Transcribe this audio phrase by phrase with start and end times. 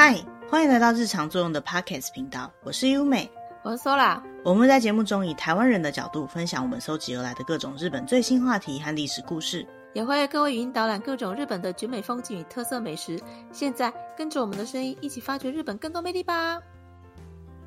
[0.00, 0.14] 嗨，
[0.48, 3.28] 欢迎来到日常作用的 Pocket 频道，我是优美，
[3.64, 4.22] 我是 Sola。
[4.44, 13.20] 我们在节目中以台湾人的角度分享我们搜集而来的各种日本最新话题和历史故事，也会各位语音导览各种日本的绝美风景与特色美食。
[13.50, 16.60] 现在跟着我们的声音一起发掘日本更多魅力吧。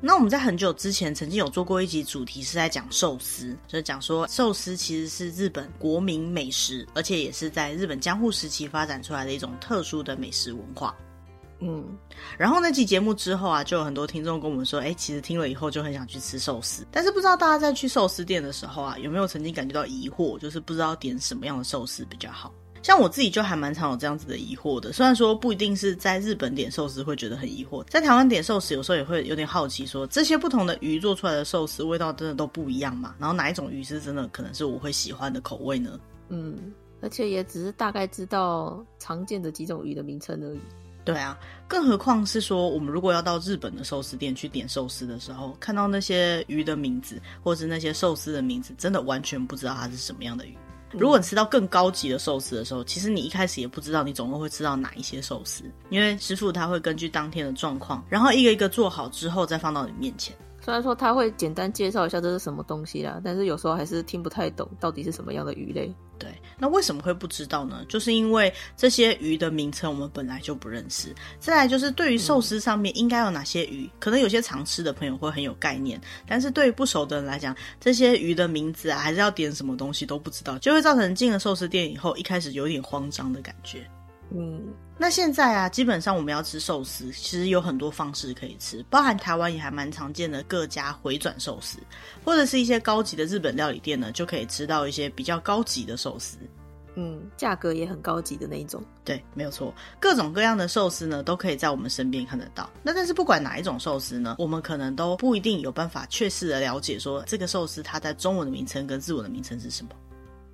[0.00, 10.96] 那我们在很久之前曾经有做过一集主题是在讲寿司，就是讲说寿司其实是日本国民美食，而且也是在日本江户时期发展出来的一种特殊的美食文化。
[11.64, 11.96] 嗯，
[12.36, 22.52] 然后那期节目之后啊，就有很多听众跟我们说，哎，其实听了以后就很想去吃寿司，但是不知道大家在去寿司店的时候啊，有没有曾经感觉到疑惑，就是不知道点什么样的寿司比较好。
[22.82, 33.14] 像我自己就还蛮常有这样子的疑惑的，虽然说不一定是在日本点寿司会觉得很疑惑，在台湾点寿司有时候也会有点好奇说，这些不同的鱼做出来的寿司味道真的都不一样吗？
[33.20, 35.96] 然后哪一种鱼是真的可能是我会喜欢的口味呢？
[36.28, 40.60] 嗯，而且也只是大概知道常见的几种鱼的名称而已。
[41.04, 41.36] 对啊，
[41.66, 50.56] 更何况是说，我们如果要到日本的寿司店去点寿司的时候，看到那些鱼的名字，或是那些寿司的名字，真的完全不知道它是什么样的鱼。
[50.92, 51.00] 嗯。
[51.00, 60.36] 如果你吃到更高级的寿司的时候，其实你一开始也不知道你总共会吃到哪一些寿司，因为师傅他会根据当天的状况，然后一个一个做好之后再放到你面前。
[60.64, 65.92] 虽然说他会简单介绍一下这是什么东西啦，但是有时候还是听不太懂到底是什么样的鱼类。
[66.18, 67.84] 对，那为什么会不知道呢？
[67.88, 71.12] 就是因为这些鱼的名称我们本来就不认识。
[71.40, 83.84] 再来就是对于寿司上面应该有哪些鱼，可能有些常吃的朋友会很有概念，但是对于不熟的人来讲，这些鱼的名字啊，还是要点什么东西都不知道，就会造成进了寿司店以后一开始有点慌张的感觉。
[84.34, 91.78] 嗯，那现在啊，基本上我们要吃寿司，其实有很多方式可以吃，包含台湾也还蛮常见的各家回转寿司，
[92.24, 96.38] 或者是一些高级的日本料理店呢，就可以吃到一些比较高级的寿司，
[96.94, 98.82] 嗯，价格也很高级的那一种。
[99.04, 102.70] 对，没有错，各种各样的寿司呢，都可以在我们身边看得到。
[102.82, 109.90] 那但是不管哪一种寿司呢，我们可能都不一定有办法确实的了解说这个寿司它在中文的名称跟日文的名称是什么。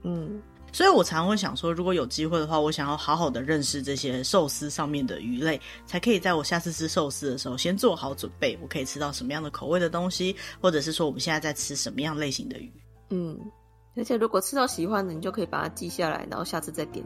[0.03, 0.41] 嗯。
[0.73, 12.73] 所以我常常会想说，如果有机会的话，我想要好好的认识这些寿司上面的鱼类，才可以在我下次吃寿司的时候先做好准备，我可以吃到什么样的口味的东西，或者是说我们现在在吃什么样类型的鱼。
[13.11, 13.39] 嗯，
[13.97, 17.05] 而且如果吃到喜欢的，你就可以把它记下来，然后下次再点。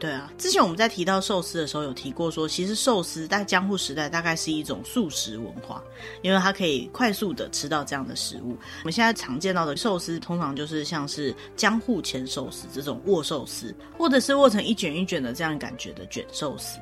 [0.00, 5.82] 对啊，之前我们在提到寿司的时候有提过说，其实寿司在江户时代大概是一种素食文化，
[6.20, 8.50] 因为它可以快速的吃到这样的食物。
[8.80, 16.78] 我们现在常见到的寿司，通常就是像是江户前寿司这种握寿司，或者是握成一卷一卷的这样感觉的卷寿司。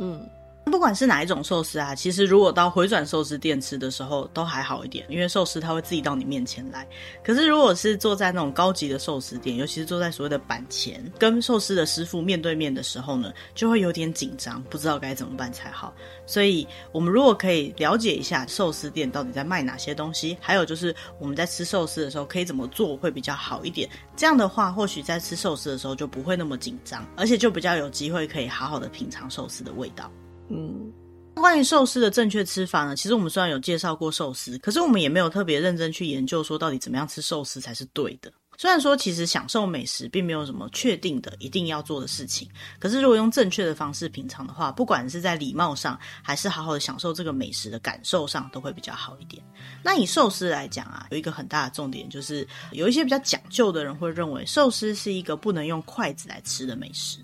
[0.00, 0.28] 嗯。
[0.70, 6.86] 不管是哪一种寿司啊，其实如果到回转寿司店吃的时候都还好一点，因为寿司它会自己到你面前来。
[7.24, 15.94] 可是如果是坐在那种高级的寿司店，尤其是坐在所谓的板前，跟寿司的师傅面对面的时候呢，就会有点紧张，不知道该怎么办才好。
[16.26, 23.88] 所以，我们如果可以了解一下寿司店到底在卖哪些东西，还有就是我们在吃寿司的时候可以怎么做会比较好一点。
[24.14, 30.10] 这样的话，或许在吃寿司的时候就不会那么紧张，而且就比较有机会可以好好的品尝寿司的味道。
[30.48, 30.92] 嗯，
[31.34, 38.32] 关于寿司的正确吃法呢，其实我们虽然有介绍过寿司，可是我们也没有特别认真去研究说到底怎么样吃寿司才是对的。
[38.58, 42.48] 虽然说其实享受美食并没有什么确定的一定要做的事情，
[42.78, 49.44] 可是如果用正确的方式品尝的话，不管是在礼貌上，还是好好的享受这个美食的感受上，都会比较好一点。
[49.82, 57.18] 那以寿司来讲啊，有一个很大的重点就是，有一些比较讲究的人会认为寿司是一个不能用筷子来吃的美食。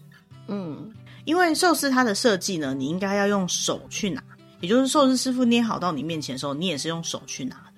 [0.49, 0.93] 嗯。
[1.25, 4.23] 因为寿司它的设计呢，你应该要用手去拿，
[4.61, 7.73] 也就是寿司师傅捏好到你面前的时候，你也是用手去拿的。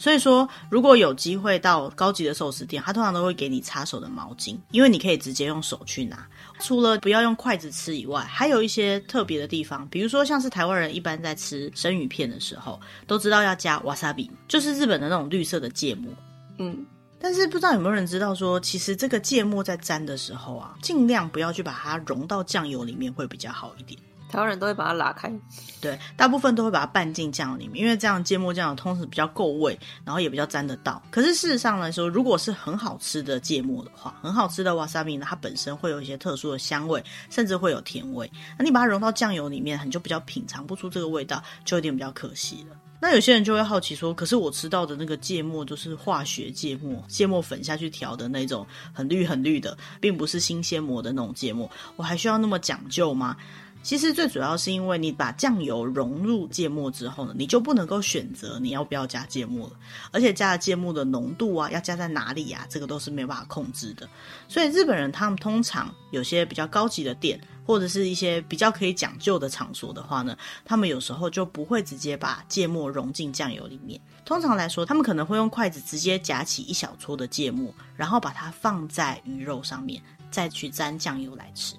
[0.00, 6.24] 所以说，如果有机会到高级的寿司店，他通常都会给你擦手的毛巾，因为你可以直接用手去拿。
[6.60, 16.12] 除了不要用筷子吃以外，还有一些特别的地方，比如说像是台湾人一般在吃生鱼片的时候，都知道要加 wasabi，就是日本的那种绿色的芥末。
[16.58, 16.86] 嗯。
[17.20, 23.98] 但是不知道有没有人知道说，其实这个芥末在沾的时候啊，尽量不要去把它融到酱油里面会比较好一点。
[24.30, 25.32] 台湾人都会把它拉开，
[25.80, 31.02] 对，大部分都会把它拌进酱油里面，因为这样芥末酱油通常比较够味，然后也比较沾得到。
[31.10, 38.30] 可是事实上来说，如果是很好吃的芥末的话，很好吃的 wasabi 呢，它本身会有一些特殊的香味，甚至会有甜味。
[38.58, 42.76] 那你把它融到酱油里面，你就比较品尝不出这个味道，就有点比较可惜了。
[43.00, 53.36] 那有些人就会好奇说，可是我吃到的那个芥末就是化学芥末，芥末粉下去调的那种很绿很绿的，并不是新鲜磨的那种芥末，我还需要那么讲究吗？
[53.82, 59.72] 其实最主要是因为你把酱油融入芥末之后呢，你就不能够选择你要不要加芥末了，
[60.12, 64.06] 而且加了芥末的浓度啊，要加在哪里啊，这个都是没办法控制的。
[64.46, 73.98] 所以日本人他们通常有些比较高级的店，或者是一些比较可以讲究的场所的话呢，他们有时候就不会直接把芥末融进酱油里面。
[74.24, 81.74] 通常来说，他们可能会用筷子直接夹起一小撮的芥末，然后把它放在鱼肉上面，再去沾酱油来吃。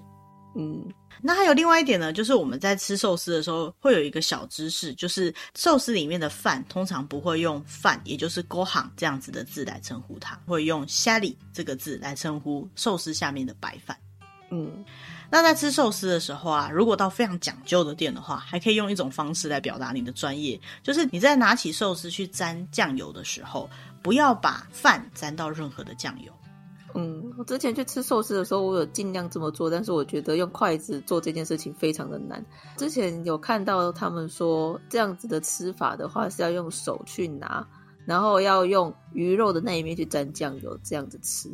[0.56, 0.84] 嗯。
[1.21, 13.98] 那还有另外一点呢，就是我们在吃寿司的时候会有一个小知识，就是寿司里面的饭通常不会用饭，也就是 gohan 这样子的字来称呼它，会用 shari 这个字来称呼寿司下面的白饭。
[14.51, 14.83] 嗯，
[15.30, 23.69] 那在吃寿司的时候啊，如果到非常讲究的店的话，还可以用一种方式来表达你的专业，就是你在拿起寿司去沾酱油的时候，
[24.01, 26.33] 不要把饭沾到任何的酱油。
[26.95, 32.44] 嗯，我之前去吃寿司的时候，我有尽量这么做，但是我觉得用筷子做这件事情非常的难。
[32.77, 37.65] 之前有看到他们说，这样子的吃法的话是要用手去拿，
[38.06, 41.50] 然后要用鱼肉的那一面去沾酱油，这样子吃。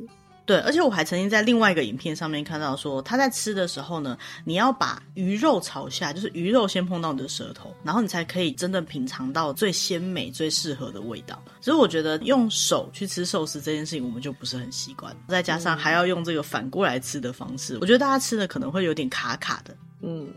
[0.45, 11.41] 对，而且我还曾经在另外一个影片上面看到说，他在吃的时候呢，你要把鱼肉朝下，就是鱼肉先碰到你的舌头，然后你才可以真的品尝到最鲜美、最适合的味道。
[11.59, 19.75] 所以我觉得用手去吃寿司这件事情，我们就不是很习惯，再加上还要用这个反过来吃的方式，我觉得大家吃的可能会有点卡卡的。
[20.01, 20.27] 嗯。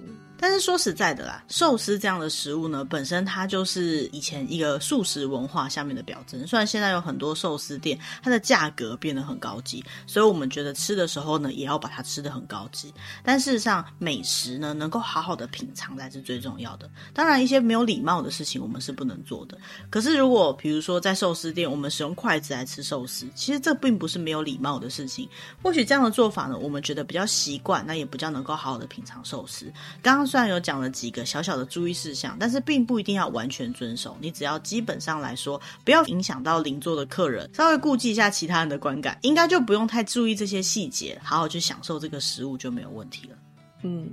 [0.40, 6.46] 但是说实在的啦，寿司这样的食物呢，本身它就是以前一个素食文化下面的表征。
[6.46, 12.94] 虽然现在有很多寿司店，它的价格变得很高级，所以我们觉得吃的时候呢，也要把它吃得很高级。
[13.24, 16.88] 但事实上，美食呢，能够好好的品尝才是最重要的。
[17.12, 19.58] 当然，一些没有礼貌的事情我们是不能做的。
[19.90, 25.28] 可是，如果比如说在寿司店，我们使用筷子来吃寿司，其实这并不是没有礼貌的事情。
[25.60, 29.72] 或许这样的做法呢，我们觉得比较习惯，那也比较能够好好的品尝寿司。
[30.00, 30.27] 刚刚。
[30.28, 34.16] 虽然有讲了几个小小的注意事项，但是并不一定要完全遵守。
[34.20, 43.38] 你只要基本上来说，不要影响到邻座的客人，稍微顾忌一下其他人的观感，应该就不用太注意这些细节，好好去享受这个食物就没有问题了。
[43.82, 44.10] 嗯，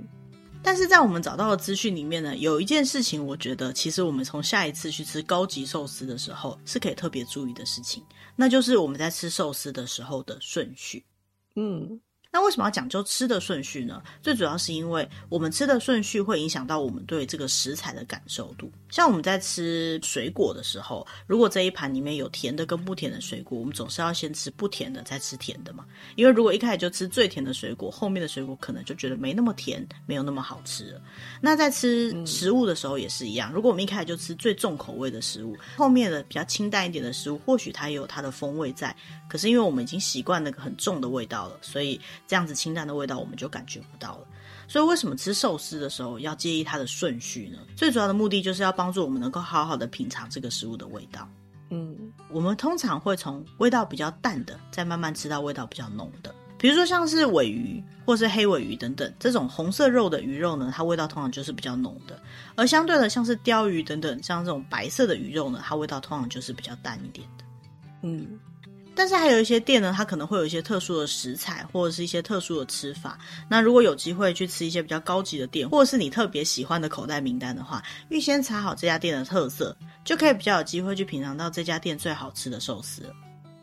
[0.62, 8.02] 但是在我们找到的资讯里面呢，有一件事情，我觉得其实我们从下一次去吃高级寿司的时候是可以特别注意的事情，
[8.34, 11.04] 那就是我们在吃寿司的时候的顺序。
[11.54, 12.00] 嗯。
[12.32, 14.02] 那为什么要讲究吃的顺序呢？
[14.20, 18.70] 最主要是因为我们吃的顺序会影响到我们对这个食材的感受度。
[18.90, 25.86] 像我们在吃水果的时候，如果这一盘里面有甜的跟不甜的水果，我们总是要先吃不甜的，再吃甜的嘛。
[26.14, 31.00] 因为如果一开始就吃最甜的水果，后面的水果可能就觉得没那么甜，没有那么好吃了。
[31.40, 38.94] 那在吃食物的时候也是一样，如果我们一开始就吃最重口味的食物，后面的比较清淡一点的食物，或许它也有它的风味在，
[39.26, 41.98] 可是因为我们已经习惯那个很重的味道了，所以。
[42.26, 44.26] 这样子清淡的味道，我们就感觉不到了。
[44.68, 47.58] 所以，为什么吃寿司的时候要介意它的顺序呢？
[47.76, 51.28] 最主要的目的就是要帮助我们能够好好的品尝这个食物的味道。
[51.70, 51.96] 嗯，
[52.30, 56.34] 我们通常会从味道比较淡的，再慢慢吃到味道比较浓的。
[56.58, 62.20] 比如说像是尾鱼或是黑尾鱼等等这种红色肉的鱼肉呢，它味道通常就是比较浓的。
[62.56, 67.44] 而相对的，像是鲷鱼等等，像这种白色的鱼肉呢，它味道通常就是比较淡一点的。
[68.02, 68.40] 嗯。
[68.96, 73.18] 但是还有一些店呢，它可能会有一些特殊的食材，或者是一些特殊的吃法。
[73.48, 83.14] 那如果有机会去吃一些比较高级的店，或者是你特别喜欢的口袋名单的话，预先查好这家店的特色，就可以比较有机会去品尝到这家店最好吃的寿司了。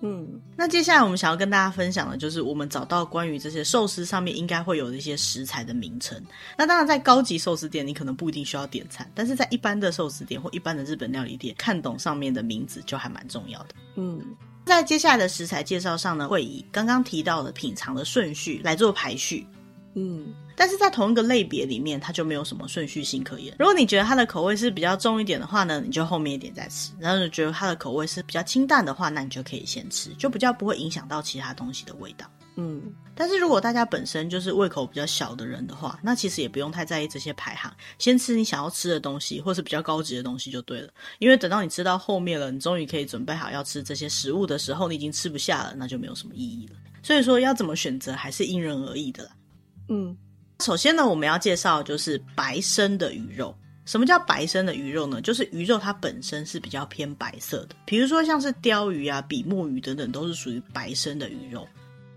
[0.05, 0.27] 嗯，
[0.57, 6.21] 那接下来我们想要跟大家分享的就是我们找到关于这些寿司上面应该会有的一些食材的名称。
[6.57, 13.75] 那当然，在高级寿司店，你可能不一定需要点餐，但是在一般的寿司店或一般的日本料理店，看懂上面的名字就还蛮重要的。
[13.95, 14.21] 嗯。
[14.65, 19.45] 在接下来的食材介绍上呢，会以刚刚提到的品尝的顺序来做排序。
[19.95, 23.55] 嗯，但是在同一个类别里面，它就没有什么顺序性可言。
[23.59, 32.25] 如果你觉得它的口味是比较重一点的话呢，你就后面一点再吃；然后你觉得它的口味是比较清淡的话，那你就可以先吃，就比较不会影响到其他东西的味道。
[32.55, 40.89] 嗯，但是如果大家本身就是胃口比较小的人的话，那其实也不用太在意这些排行，先吃你想要吃的东西，或是比较高级的东西就对了。
[41.17, 46.75] 因为等到你吃到后面了，你终于可以准备好要吃这些食物的时候，你已经吃不下了，那就没有什么意义了。
[47.01, 49.31] 所以说要怎么选择还是因人而异的啦。
[49.89, 50.15] 嗯，
[50.59, 53.55] 首先呢，我们要介绍就是白身的鱼肉。
[53.85, 55.19] 什么叫白身的鱼肉呢？
[55.21, 61.67] 就是鱼肉它本身是比较偏白色的，比如说像是鲷鱼啊、比目鱼等等，都是属于白身的鱼肉。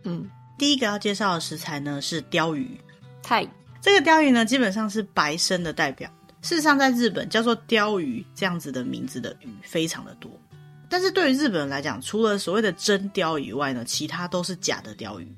[0.06, 2.80] 嗯，第一个要介绍的食材呢是鲷鱼。
[3.22, 3.46] 太，
[3.82, 6.10] 这个鲷鱼呢基本上是白身的代表。
[6.40, 10.30] 事实上，在日本叫做鲷鱼这样子的名字的鱼非常的多。
[10.88, 15.30] 但是对于日本人来讲，除了所谓的真鲷以外呢，其他都是假的鲷鱼，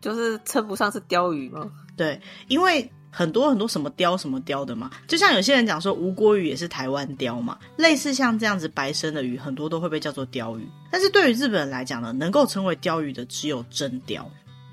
[0.00, 1.70] 就是称不上是鲷鱼吗？
[1.96, 2.90] 对，因为。
[3.18, 10.64] 很多很多什么雕什么雕的嘛，就像有些人讲说吴郭鱼也是台湾雕嘛，类似像这样子白身的鱼，很多都会被叫做鲷鱼。
[10.88, 14.24] 但是对于日本人来讲呢，能够称为鲷鱼的只有真鲷。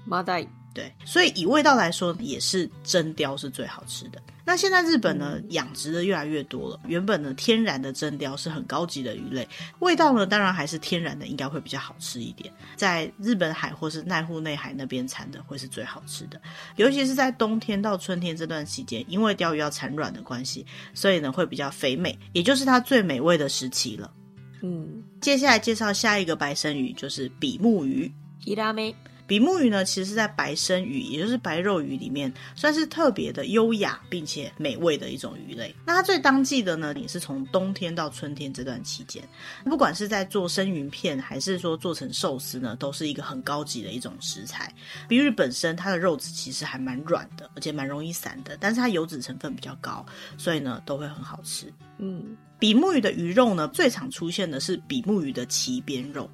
[0.05, 0.45] 麻袋。
[0.75, 4.21] 对，所以以味道来说，也是真鲷是最好吃的。
[4.45, 6.79] 那现在日本呢，养殖的越来越多了。
[6.87, 9.47] 原本呢，天然的真鯛是很高级的鱼类，
[9.79, 12.53] 味道呢，当然还是天然的应该会比较好吃一点。
[12.75, 16.39] 在日本海或是奈户内海那边产的会是最好吃的，
[16.75, 24.11] 尤其是在冬天到春天这段期间，因为鯛鱼要产卵的关系，所以呢会比较肥美，也就是它最美味的时期了。
[24.61, 28.11] 嗯，接下来介绍下一个白身鱼，就是比目鱼。
[28.43, 28.95] 伊拉梅。
[29.27, 35.75] 比目鱼呢，其实是在白身鱼，也就是白肉鱼里面，算是特别的优雅并且美味的一种鱼类。
[35.85, 39.23] 那它最当季的呢，也是从冬天到春天这段期间。
[39.63, 44.71] 不管是在做生鱼片，还是说做成寿司呢，都是一个很高级的一种食材。
[45.07, 50.05] 比目鱼本身，它的肉质其实还蛮软的，而且蛮容易散的，但是它油脂成分比较高，
[50.37, 51.73] 所以呢，都会很好吃。
[51.97, 56.29] 嗯，比目鱼的鱼肉呢，最常出现的是比目鱼的鳍边肉。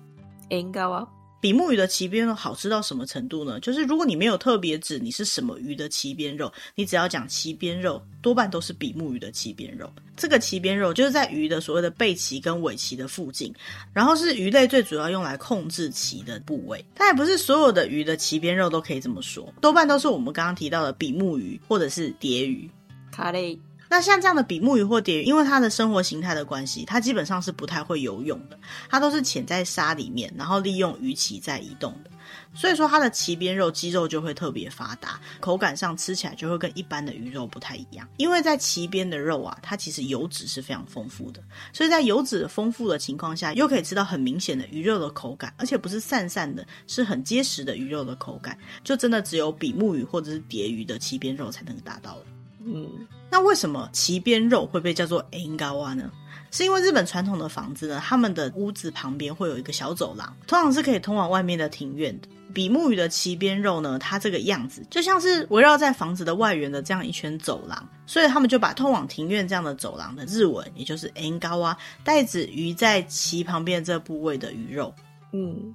[0.49, 1.07] 应该啊。
[1.41, 3.59] 比目鱼的鳍边肉好吃到什么程度呢？
[3.59, 9.91] 就是如果你没有特别指你是什么鱼的鳍边肉，你只要讲鳍边肉，多半都是比目鱼的鳍边肉。
[10.15, 13.51] 这个鳍边肉就是在鱼的所谓的背鳍跟尾鳍的附近，
[13.91, 16.85] 然后是鱼类最主要用来控制鳍的部位。
[16.93, 22.69] 但也不是所有的鱼的鳍边肉都可以这么说，多半都是我们刚刚提到的比目鱼或者是蝶鱼。
[23.11, 23.57] 卡雷。
[23.91, 28.57] 那像这样的比目鱼或蝶鱼，因为它的生活形态的关系，它基本上是不太会游泳的，
[28.89, 32.09] 它都是潜在沙里面，然后利用鱼鳍在移动的。
[32.53, 38.07] 所以说它的鳍边肉肌肉就会特别发达，口感上吃起来就会跟一般的鱼肉不太一样。
[38.15, 41.43] 因为在鳍边的肉啊，它其实油脂是非常丰富的，
[41.73, 52.23] 所以在油脂丰富的情况下，又可以吃到很明显的鱼肉的口感，而且不是散散的，是很结实的鱼肉的口感，就真的只有比目鱼或者是蝶鱼的鳍边肉才能达到了。
[52.63, 52.87] 嗯。
[53.31, 56.11] 那为什么鳍边肉会被叫做啊呢？
[56.51, 62.27] 是因为日本传统的房子呢，他们的屋子旁边会有一个小走廊，通常是可以通往外面的庭院的。
[62.53, 74.93] 比目鱼的鳍边肉呢，它这个样子就像是围绕在房子的外缘的这样一圈走廊，所以他们就把通往庭院这样的走廊的日文，也就是縁侧，代指鱼在鳍旁边这部位的鱼肉。
[75.31, 75.73] 嗯，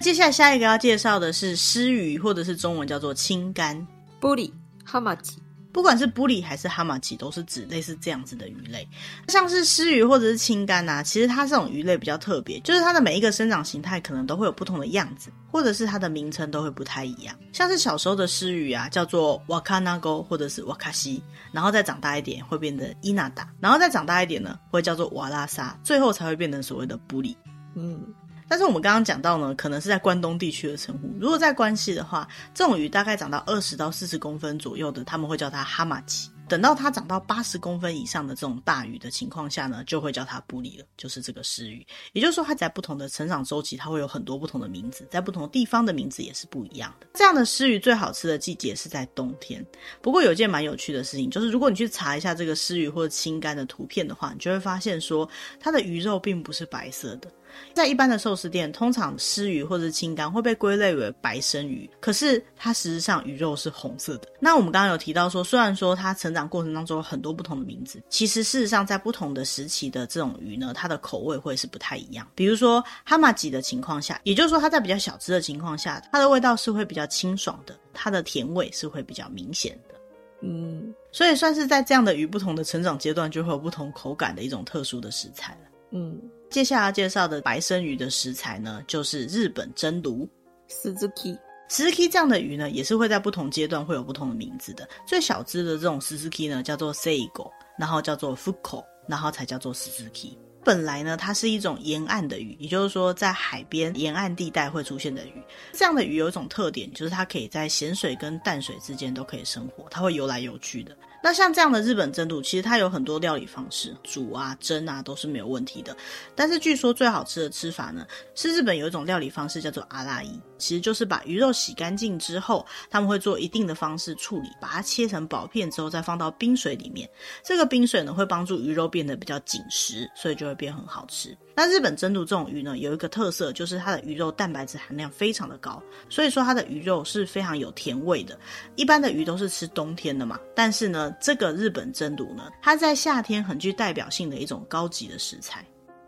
[0.00, 3.74] 接下来下一个要介绍的是鰤鱼，或者是中文叫做青干，
[4.20, 4.52] 玻璃
[4.84, 5.38] 哈马吉。
[5.72, 8.88] 不管是布里还是哈马奇，都是指类似这样子的鱼类，
[9.28, 11.02] 像是鰤鱼或者是青干呐、啊。
[11.02, 17.34] 其实它这种鱼类比较特别，就是它的每一个生长形态可能都会有不同的样子，或者是它的名称都会不太一样。
[17.52, 21.22] 像是小时候的鰤鱼啊，叫做瓦卡纳沟或者是瓦卡西，
[21.52, 27.36] 然后再长大一点会变成伊纳达，然后再长大一点呢会叫做瓦拉沙，最后才会变成所谓的布里。
[27.74, 28.02] 嗯。
[28.48, 31.08] 但是我们刚刚讲到呢，可能是在关东地区的称呼。
[31.20, 36.30] 如果在关西的话，这种鱼大概长到二十到四十公分左右的，他们会叫它哈马奇。
[36.48, 41.86] 等到它长到八十公分以上的这种大鱼的情况下呢，就会叫它布里了，就是这个鰤鱼。
[42.14, 47.06] 也就是说，它在不同的成长周期，它会有很多不同的名字，在不同地方的名字也是不一样的。
[47.12, 49.62] 这样的鰤鱼最好吃的季节是在冬天。
[50.00, 55.28] 不过有件蛮有趣的事情，就是如果你去查一下这个鰤鱼或者青干的图片的话，你就会发现说，
[55.60, 57.30] 它的鱼肉并不是白色的。
[57.74, 64.28] 在一般的寿司店，通常鰤鱼或者是青干会被归类为白身鱼，可是它实质上鱼肉是红色的。
[64.40, 72.26] 那我们刚刚有提到说，虽然说它成长过程当中有很多不同的名字，其实事实上在不同的时期的这种鱼呢，它的口味会是不太一样。
[72.34, 79.94] 比如说哈马吉的情况下，也就是说它在比较小只的情况下，它的味道是会比较清爽的，它的甜味是会比较明显的。
[80.40, 85.70] 嗯，所以算是在这样的鱼不同的成长阶段，就会有不同口感的一种特殊的食材了。
[85.92, 86.20] 嗯。
[86.50, 90.28] 接下来介绍的白生鱼的食材呢，就是日本蒸鲈。
[90.68, 91.38] Suzuki
[91.68, 94.88] Suzuki 这样的鱼呢，也是会在不同阶段会有不同的名字的。
[95.06, 100.36] 最小只的这种 Suzuki 呢，叫做 Seigo，然后叫做 Fuko，然后才叫做 Suzuki。
[100.64, 105.42] 本来呢，它是一种沿岸的鱼，也就是说在海边沿岸地带会出现的鱼。
[105.72, 110.96] 这样的鱼有一种特点，就是它可以在咸水跟淡水之间都可以生活，它会游来游去的。
[111.22, 115.96] 那像这样的日本真鲈，其实它有很多料理方式，煮啊、蒸啊都是没有问题的。
[116.34, 127.08] 但是据说最好吃的吃法呢，是日本有一种料理方式叫做阿拉伊，其实就是把鱼肉洗干净之后，他们会做一定的方式处理，把它切成薄片之后再放到冰水里面。
[127.42, 131.36] 这个冰水呢会帮助鱼肉变得比较紧实，所以就会变很好吃。
[131.58, 138.38] 那日本蒸鲈这种鱼呢，有一个特色，就是它的鱼肉蛋白质含量非常的高，所以说它的鱼肉是非常有甜味的。
[138.76, 145.66] 一般的鱼都是吃冬天的嘛，但是呢，这个日本蒸鲈呢，它在夏天很具代表性的一种高级的食材。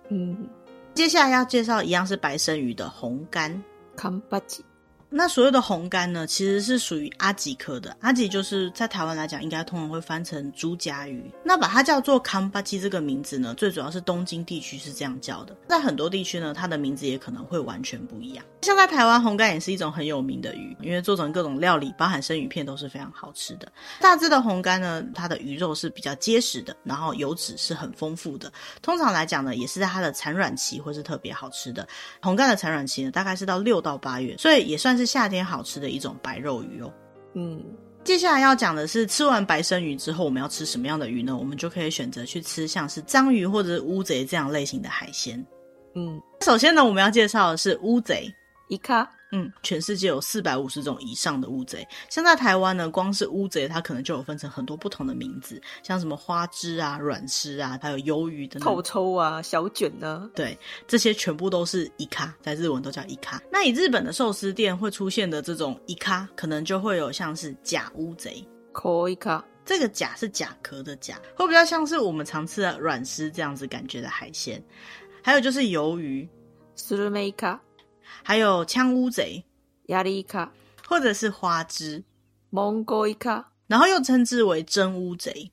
[0.08, 0.48] 嗯，
[0.94, 3.60] 接下来要介绍一样是白身鱼的红干。
[3.96, 4.64] 康巴吉。
[5.12, 7.96] 那所谓的红干呢，其实是属于阿吉科的。
[8.00, 11.28] 阿吉就是在台湾来讲，应该通常会翻成猪夹鱼。
[11.44, 15.56] 那把它叫做康巴基这个名字呢，最主要是东京地区是这样叫的。
[15.68, 18.44] 在很多地区呢，它的名字也可能会完全不一样。
[18.62, 23.70] 像在台湾，红干也是一种很有名的鱼，因为做成各种料理，包含生鱼片都是非常好吃的。
[24.00, 28.52] 大致的红干呢，它的鱼肉是比较结实的，然后油脂是很丰富的。
[28.80, 31.88] 通常来讲呢，也是在它的产卵期会是特别好吃的。
[32.20, 35.10] 红干的产卵期呢，大概是到六到八月，所以也算是。
[35.10, 36.92] 夏天好吃的一种白肉鱼哦。
[37.34, 37.64] 嗯，
[38.04, 41.36] 接下来要讲的是，吃完白身鱼之后，我们要吃什么样的鱼呢？
[41.36, 45.44] 我们就可以选择去吃像是章鱼或者是乌贼这样类型的海鲜。
[45.94, 48.32] 嗯，首先呢，我们要介绍的是乌贼，
[48.68, 49.06] イカ。
[49.31, 60.57] 嗯，全世界有四百五十种以上的乌贼，像在台湾呢，光是乌贼它可能就有分成很多不同的名字，像什么花枝啊、软丝啊，还有鱿鱼的透抽啊、小卷呢、啊，对，
[60.87, 63.39] 这些全部都是イカ，在日文都叫イカ。
[63.51, 74.63] 那以日本的寿司店会出现的这种イカ，可能就会有像是甲乌贼，コイカ，这个甲是甲壳的甲，会比较像是我们常吃的软丝这样子感觉的海鲜。
[75.23, 76.29] 还有就是鱿鱼，
[76.77, 77.59] スルメイカ。
[78.29, 79.43] 还有枪乌贼、
[79.87, 80.49] ヤリイカ，
[80.87, 82.03] 或者是花枝、
[82.51, 85.51] モンゴイカ，然后又称之为真乌贼、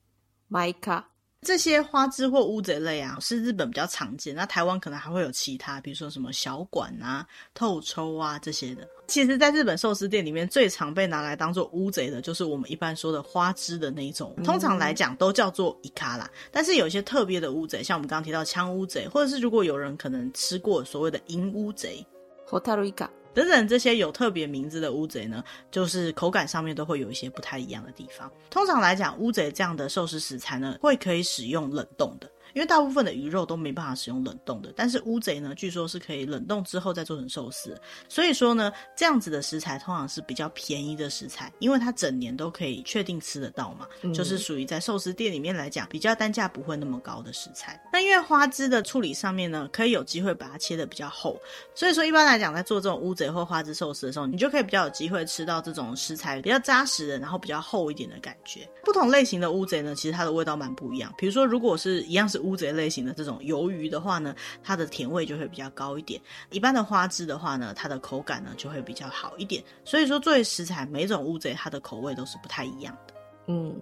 [0.49, 1.03] マイカ。
[1.45, 4.33] 这些花枝或乌贼类啊，是日本比较常见。
[4.33, 8.87] 那台湾可能还会有其他，比如说什么小管啊、透抽啊这些的。
[9.07, 14.33] 其实，在日本寿司店里面，最常被拿来当做乌贼的，就是我们一般说的花枝的那一种。
[14.45, 16.29] 通常来讲，都叫做イカ啦。
[16.49, 22.05] 但是有些特别的乌贼，像我们刚刚提到枪乌贼，或者是如果有人可能吃过所谓的银乌贼。
[22.47, 28.31] ホタルイカ等等这些有特别名字的乌贼呢，就是口感上面都会有一些不太一样的地方。
[28.49, 32.29] 通常来讲，乌贼这样的寿司食材呢，会可以使用冷冻的。
[32.54, 37.78] 因为大部分的鱼肉都没办法使用冷冻的，但是乌贼呢，据说是可以冷冻之后再做成寿司。
[38.08, 47.80] 所以说呢，这样子的食材通常是比较便宜的食材，因为它整年都可以确定吃得到嘛，嗯、就是属于在寿司店里面来讲比较单价不会那么高的食材。
[47.92, 51.40] 那因为花枝的处理上面呢，可以有机会把它切得比较厚，
[51.74, 58.68] 所以说一般来讲，在做这种乌贼或花枝寿司的时候，你就可以比较有机会吃到这种食材比较扎实的，然后比较厚一点的感觉。
[58.84, 61.12] 不同类型的乌贼呢，其实它的味道蛮不一样。
[61.18, 66.20] 比如说，如果是一样是乌贼类型的这种鱿鱼的话呢，它的甜味就会比较高一点。
[66.50, 69.62] 一般的花枝的话呢，它的口感呢就会比较好一点。
[69.84, 73.14] 所以说，作为食材，每种乌贼它的口味都是不太一样的。
[73.46, 73.74] 嗯，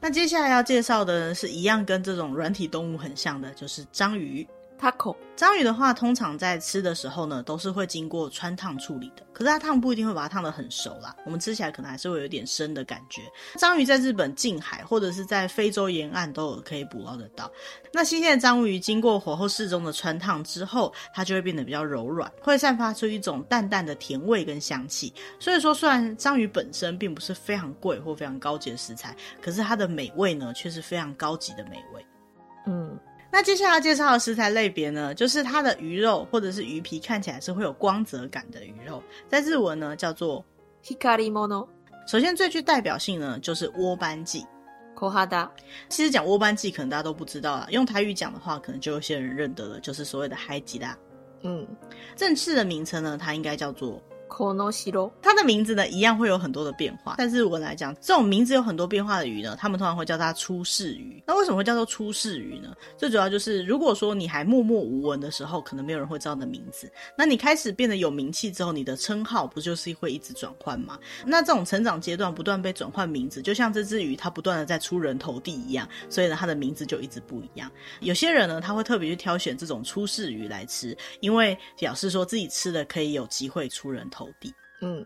[0.00, 4.46] 那接下来要介绍的呢，是一样跟这种软体动物很像的，就是章鱼。
[4.82, 9.22] 它口章鱼的话，通常在吃的时候呢，都是会经过穿烫处理的。
[9.32, 13.22] 可是它烫不一定会把它烫得很熟啦，我们吃起来可能还是会有点生的感觉。
[13.58, 17.48] 章鱼在日本近海或者是在非洲沿岸都有可以捕捞得到。
[17.92, 25.14] 那新鲜的章鱼经过火候适中的穿烫之后，它就会变得比较柔软，会散发出一种淡淡的甜味跟香气。
[25.38, 32.04] 所以说，虽然章鱼本身并不是非常贵或非常高级的食材，可是它的美味呢，却是非常高级的美味。
[32.66, 32.98] 嗯。
[33.32, 40.44] 那接下来介绍的食材类别呢，就是它的鱼肉或者是鱼皮看起来是会有光泽感的鱼肉，在日文呢叫做
[40.84, 41.66] hikari mono。
[42.06, 44.44] 首先最具代表性呢就是窝斑鲫
[44.94, 45.48] ，kohada。
[45.88, 50.94] 其实讲窝斑鲫可能大家都不知道啦，用台语讲的话，可能就有些人认得了，就是所谓的海吉啦。
[51.40, 51.66] 嗯，
[52.14, 53.98] 正式的名称呢，它应该叫做。
[55.20, 57.14] 它的名字呢，一样会有很多的变化。
[57.18, 61.22] 但是文来讲，这种名字有很多变化的鱼呢，他们通常会叫它出世鱼。
[61.26, 62.74] 那为什么会叫做出世鱼呢？
[62.96, 66.90] 最主要就是，如果说你还默默无闻的时候，可能没有人会知道你的名字。
[67.16, 70.98] 那你开始变得有名气之后，你的称号不就是会一直转换吗？
[71.26, 77.70] 那这种成长阶段不断被转换名字，就像这只鱼它不断的在出人头地一样，所以呢，它的名字就一直不一样。
[78.00, 84.21] 有些人呢，他会特别去挑选这种出世鱼来吃，因为表示说自己吃的可以有机会出人头。
[84.40, 85.04] 地，嗯，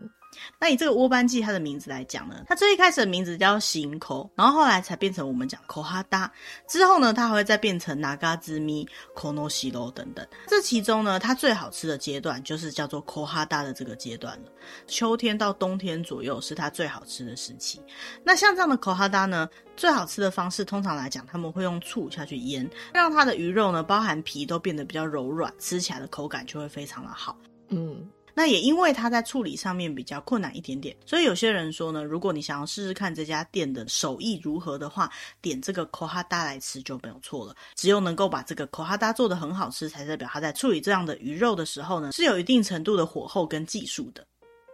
[0.59, 6.31] 那以这个窝斑记它的名字来讲呢，它最一开始的名字叫行口，然后后来才变成我们讲口哈达，
[6.67, 10.25] 之后呢，它还会再变成拿嘎兹咪、口诺西罗等等。
[10.47, 14.51] 这其中呢，它最好吃的阶段就是叫做口哈达的这个阶段了。
[14.85, 17.81] 秋天到冬天左右是它最好吃的时期。
[18.23, 27.37] 那像这样的口哈达呢，最好吃的方式通常来讲，他们会用醋下去腌，让它的鱼肉呢，包含皮都变得比较柔软，吃起来的口感就会非常的好。
[27.69, 28.09] 嗯。
[28.36, 35.10] 那也因为它在处理上面比较困难一点点，所以有些人说呢，如果你想要试试看这家店的手艺如何的话，
[35.42, 37.54] 点这个コハダ来吃就没有错了。
[37.74, 44.26] 只有能够把这个コハダ做得很好吃，才代表它在处理这样的鱼肉的时候呢，是有一定程度的火候跟技术的。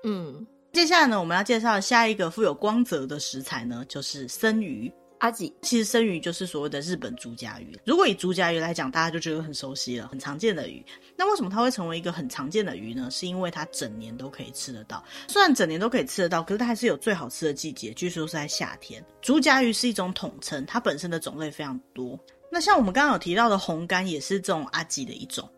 [0.04, 4.92] 嗯，接下来呢，我们要介绍下一个富有光泽的食材呢，就是生鱼。
[5.23, 7.79] 阿吉，其实生鱼就是所谓的日本竹荚鱼。
[7.85, 10.85] 如果以竹荚鱼来讲，大家就觉得很熟悉了，很常见的鱼。
[11.15, 13.07] 那为什么它会成为一个很常见的鱼呢？
[13.09, 15.01] 是因为它整年都可以吃得到。
[15.29, 19.01] 虽然整年都可以吃得到，可是它还是有最好吃的季节，据说是在夏天。
[19.21, 22.19] 竹荚鱼是一种统称，它本身的种类非常多。
[22.51, 25.49] 那像我们刚刚有提到的红干，也是这种阿吉的一种。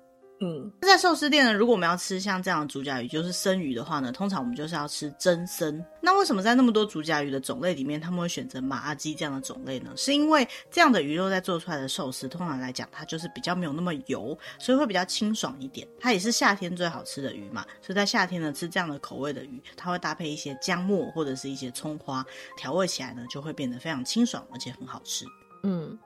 [0.41, 5.83] 嗯，在寿司店呢，如果我们要吃像这样的竹夹鱼，就是生鱼的话呢，通常我们就是要吃真生。
[6.01, 9.93] 那为什么在那么多竹夹鱼的种类里面，他们会选择马阿基这样的种类呢？
[9.95, 15.87] 是因为这样的鱼肉在做出来的寿司，通常来讲，它就是比较没有那么油，所以会比较清爽一点。
[16.01, 22.25] 它也是夏天最好吃的鱼嘛，所以在夏天呢，吃这样的口味的鱼，它会搭配一些姜末或者是一些葱花，
[22.57, 25.25] 调味起来呢，就会变得非常清爽，而且很好吃。
[25.63, 25.97] 嗯，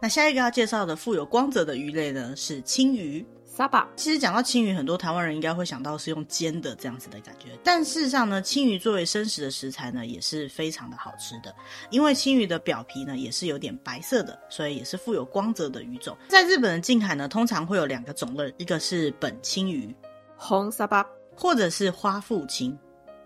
[0.00, 3.26] 那下一个要介绍的富有光泽的鱼类呢，是青鱼。
[3.56, 11.54] 沙巴，其实讲到青鱼，很多台湾人应该会想到是用煎的这样子的感觉，但事实上呢，青鱼作为生食的食材呢，也是非常的好吃的。
[11.88, 16.16] 因为青鱼的表皮呢，也是有点白色的，所以也是富有光泽的鱼种。
[16.26, 19.94] 在日本的近海呢，通常会有两个种类，一个是本青鱼，
[20.36, 22.76] 红沙巴，或者是花腹青，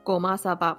[0.02, 0.78] 果妈沙巴。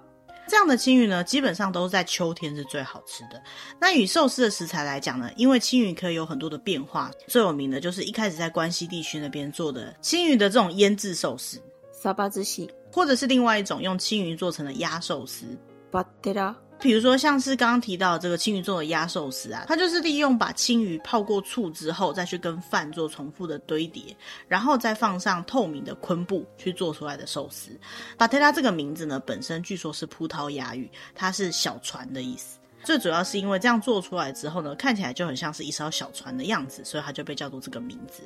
[0.49, 3.41] 这样的青鱼呢，基本上都是在秋天是最好吃的。
[3.79, 11.61] 那与寿司的食材来讲呢，因为青鱼可以有很多的变化，最有名的就是一开始在关西地区那边做的青鱼的这种腌制寿司，
[11.93, 15.45] 沙巴之喜，或者是另外一种用青鱼做成的鸭寿司，
[15.91, 16.55] 巴特拉。
[16.81, 24.15] 比如说，像是刚刚提到的这个青鱼做的鸭寿司啊，它就是利用把青鱼泡过醋之后，再去跟饭做重复的堆叠，
[24.47, 27.71] 然后再放上透明的昆布去做出来的寿司。
[28.17, 32.58] 巴特拉这个名字呢，本身据说是葡萄牙语，它是小船的意思。
[32.83, 38.23] 最主要是因为这样做出来之后呢，看起来就很像是一艘小船的样子，所以它就被叫做这个名字。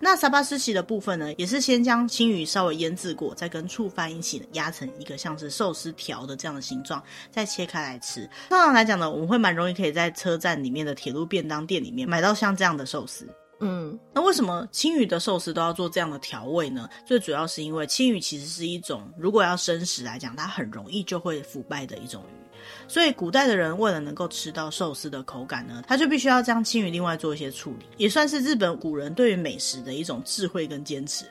[0.00, 8.28] 那沙巴斯奇的部分呢，也是先将青鱼稍微腌制过，再跟醋饭一起压成一个像是寿司条的这样的形状，再切开来吃。
[8.48, 13.28] 通常来讲呢，我们会蛮容易可以在车站里面的铁路便当店里面买到像这样的寿司。
[13.60, 16.88] 嗯，那为什么青鱼的寿司都要做这样的调味呢？
[17.06, 22.45] 最主要是因为青鱼其实是一种，如果要生食来讲，它很容易就会腐败的一种鱼。
[22.88, 31.24] 所以古代的人为了能够吃到寿司的口感呢，他就必须要将青鱼另外做一些处理，也算是日本古人对于美食的一种智慧跟坚持。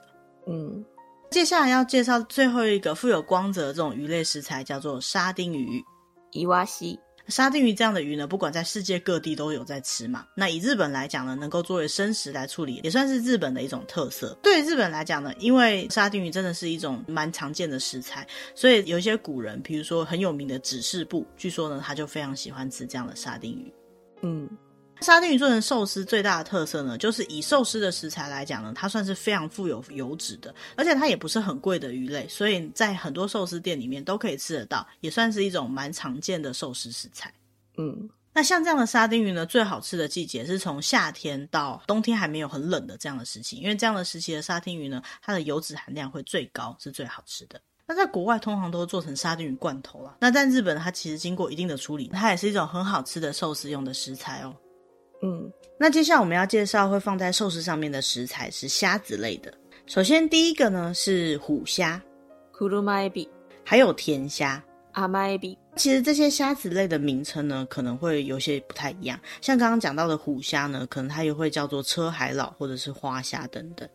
[0.47, 0.83] 嗯，
[1.31, 5.83] 接下来要介绍最后一个富有光泽的这种鱼类食材，叫做沙丁鱼，
[6.31, 6.99] 伊瓦西。
[7.27, 10.25] 沙丁鱼这样的鱼呢，不管在世界各地都有在吃嘛。
[10.35, 14.37] 那以日本来讲呢，能够作为生食来处理，也算是日本的一种特色。
[14.43, 23.73] 对日本来讲呢，因为沙丁鱼真的是一种蛮常见的食材，所以有一些古人，比如说很有名的指示部，据说呢，他就非常喜欢吃这样的沙丁鱼。
[24.21, 24.49] 嗯。
[25.01, 37.31] 沙丁鱼做成寿司最大的特色呢，就是以寿司的食材来讲呢，它算是非常富有油脂的，而且它也不是很贵的鱼类，所以在很多寿司店里面都可以吃得到，也算是一种蛮常见的寿司食材。
[37.77, 47.59] 嗯，那像这样的沙丁鱼呢，最好吃的季节是从夏天到冬天还没有很冷的这样的时期，因为这样的时期的沙丁鱼呢，它的油脂含量会最高，是最好吃的。
[47.87, 54.55] 那在国外通常都做成沙丁鱼罐头啦，那在日本它其实经过一定的处理，它也是一种很好吃的寿司用的食材哦。
[55.21, 59.53] 嗯，那接下来我们要介绍会放在寿司上面的食材是虾子类的。
[59.87, 62.01] 首先第一个呢是虎虾，
[62.51, 63.29] 库鲁玛比，
[63.63, 65.57] 还有甜虾，阿玛比。
[65.75, 69.19] 其实这些虾子类的名称呢，可能会有些不太一样。
[69.41, 73.87] 像刚刚讲到的虎虾呢，可能它也会叫做车海老或者是花虾等等。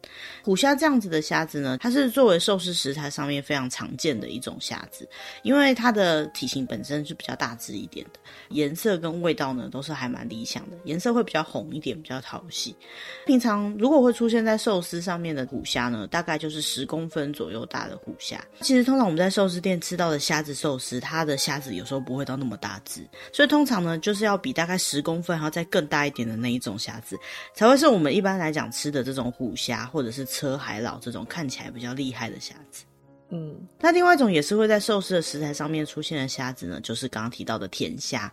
[0.44, 5.08] 虎虾这样子的虾子呢，它是作为寿司食材上面非常常见的一种虾子，
[5.42, 12.76] 因为它的体型本身是比较大只一点的，颜色跟味道呢都是还蛮理想的，颜色会比较红一点，比较讨喜。
[13.24, 18.38] 平常如果会出现在寿司上面的虎虾呢，大概就是十公分左右大的虎虾。
[18.60, 21.69] 其实通常我们在寿司店吃到的虾子寿司，它的虾子。
[21.74, 27.18] 有时候不会到那么大只，所以通常呢，就是要比大概十公分还要再更大一点的那一种虾子，
[27.54, 32.84] 才会是我们一般来讲吃的这种虎虾或者是车海老这种看起来比较厉害的虾子。
[33.30, 38.32] 嗯，那另外一种也是会在寿司的食材上面出现的虾子呢，就是刚刚提到的甜虾。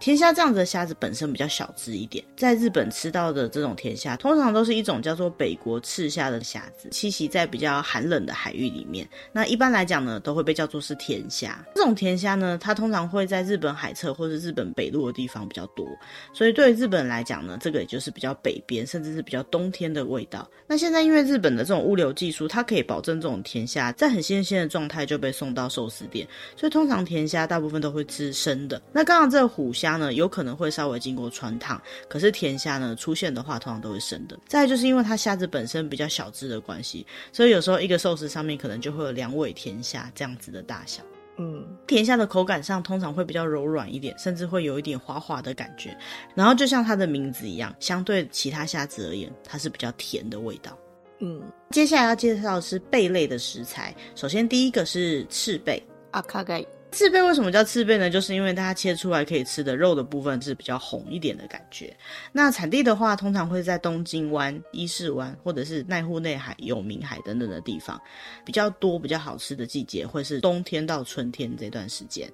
[0.00, 9.06] 甜虾这样子的虾子本身比较小只一点，在日本吃到的这种甜虾，通常都是一种叫做北国赤虾的虾子，栖息在比较寒冷的海域里面。
[9.30, 11.62] 那一般来讲呢，都会被叫做是甜虾。
[11.74, 15.86] 这种甜虾呢，它通常会在日本海侧或者日本北陆的地方比较多，
[16.32, 20.48] 所以对于日本人来讲呢，这个也就是比较北边，甚至是比较冬天的味道。
[20.66, 28.80] 那现在因为日本的这种物流技术，它可以保证这种甜虾在很新鲜的状态就被送到寿司店，所以通常甜虾大部分都会吃生的。
[28.94, 29.89] 那刚刚这个虎虾。
[29.90, 34.38] 虾呢，有可能会稍微经过穿烫，可是甜虾呢出现的话，通常都会生的。
[34.46, 41.02] 再来就是因为它虾子本身比较小只的关系，所以有时候一个寿司上面可能就会有两尾甜虾这样子的大小。
[41.38, 45.96] 嗯，甜虾的口感上通常会比较柔软一点，甚至会有一点滑滑的感觉。
[46.34, 50.76] 然后就像它的名字一样，相对其他虾子而言，它是比较甜的味道。
[51.20, 53.94] 嗯，接下来要介绍的是贝类的食材。
[54.14, 56.62] 首先第一个是赤贝，阿卡盖。
[56.92, 58.10] 刺贝为什么叫刺贝呢？
[58.10, 61.96] 就是因为它切出来可以吃的肉的部分是比较红一点的感觉。
[62.32, 68.00] 那产地的话，通常会在东京湾、伊势湾或者是濑户内海、有明海等等的地方，
[68.44, 72.30] 比较多、比较好吃的季节会是冬天到春天这段时间。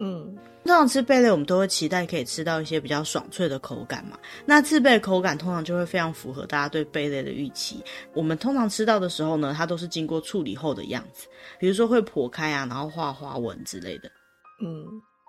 [0.00, 4.18] 嗯，通常吃贝类，我们都会期待可以吃到一些比较爽脆的口感嘛。
[4.44, 7.82] 那自贝口感通常就会非常符合大家对贝类的预期。
[8.12, 11.28] 我们通常吃到的时候呢，它都是经过处理后的样子，
[11.58, 14.10] 比如说会剖开啊，然后画花纹之类的。
[14.60, 14.84] 嗯。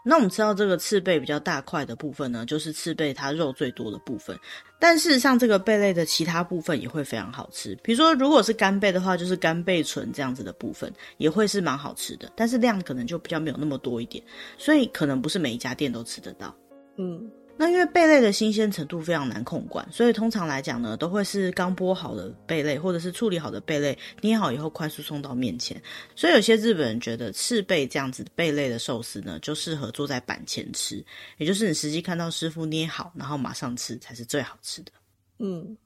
[0.08, 4.39] 那我们知道这个刺贝比较大块的部分呢，就是刺贝它肉最多的部分。
[4.78, 7.76] 但事实上，这个贝类的其他部分也会非常好吃。
[7.82, 14.24] 比如说，如果是干贝的话，就是干贝唇这样子的部分也会是蛮好吃的，但是量可能就比较没有那么多一点，
[14.58, 16.56] 所以可能不是每一家店都吃得到。
[16.98, 17.28] 嗯。
[17.58, 25.82] 那因为贝类的新鲜程度非常难控管，所以通常来讲呢，都会是刚剥好的贝类，或者是处理好的贝类，捏好以后快速送到面前。
[26.15, 31.04] 所以有些日本人觉得赤贝这样子贝类的寿司呢，就适合坐在板前吃，
[31.38, 34.91] 也就是你实际看到师傅捏好，然后马上吃才是最好吃的。
[35.39, 35.78] 嗯，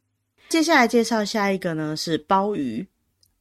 [0.50, 2.88] 接下来介绍下一个呢是鲍鱼，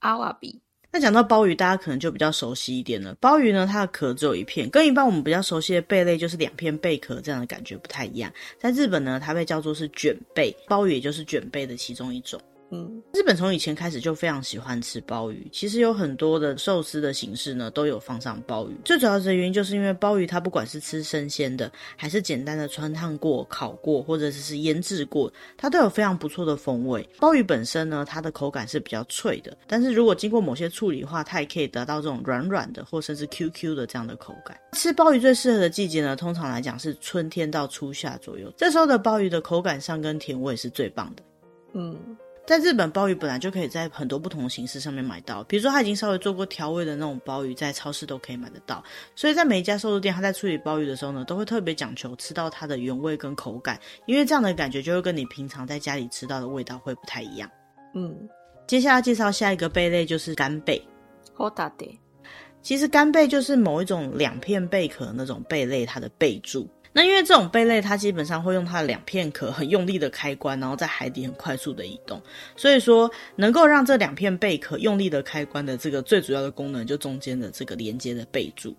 [0.01, 0.61] 阿瓦比。
[0.91, 3.15] 那讲到鲍鱼，大家可能就比较熟悉一点了。
[3.21, 8.33] 鲍鱼呢，它的壳只有一片，跟一般我们比较熟悉的贝类就是两片贝壳这样的感觉不太一样。
[8.59, 12.41] 在日本呢，它被叫做是卷贝，鲍鱼也就是卷贝的其中一种。
[12.71, 18.77] 嗯，日本从以前开始就非常喜欢吃鲍鱼，其实有很多的寿司的形式呢都有放上鲍鱼。
[18.85, 27.09] 最主要的原因就是因为鲍鱼它不管是吃生鲜的，还是简单的穿烫过、烤过，或者是是腌制过，它都有非常不错的风味。
[27.19, 34.55] 鲍鱼本身呢，它的口感是比较脆的，但是如果经过某些处理的话，它也可以得到这种软软的或甚至 QQ 的这样的口感。
[34.73, 41.23] 吃鲍鱼最适合的季节呢，通常来讲是春天到初夏左右，这时候的鲍鱼的口感上跟甜味是最棒的。
[41.73, 41.97] 嗯。
[42.49, 48.83] 在日本，鲍鱼本来就可以在很多不同的形式上面买到，比如说它已经稍微做过调味的那种鲍鱼，在超市都可以买得到。
[49.15, 57.51] 所以在每一家寿司店，它在处理鲍鱼的时候呢，都会特别讲求吃到它的原味跟口感，因为这样的感觉就会跟你平常在家里吃到的味道会不太一样。
[57.95, 58.17] 嗯，
[58.67, 60.83] 接下来介绍下一个贝类就是干贝。
[61.35, 62.01] 好大的，
[62.63, 66.67] 其实干贝就是某一种两片贝壳那种贝类，它的贝柱。
[66.93, 72.21] 那因为这种贝类，它基本上会用它的两片壳很用力的开关，然后在海底很快速的移动，
[72.57, 78.75] 所以说能够让这两片贝壳用力的开关的这个最主要的功能，就中间的这个连接的贝柱，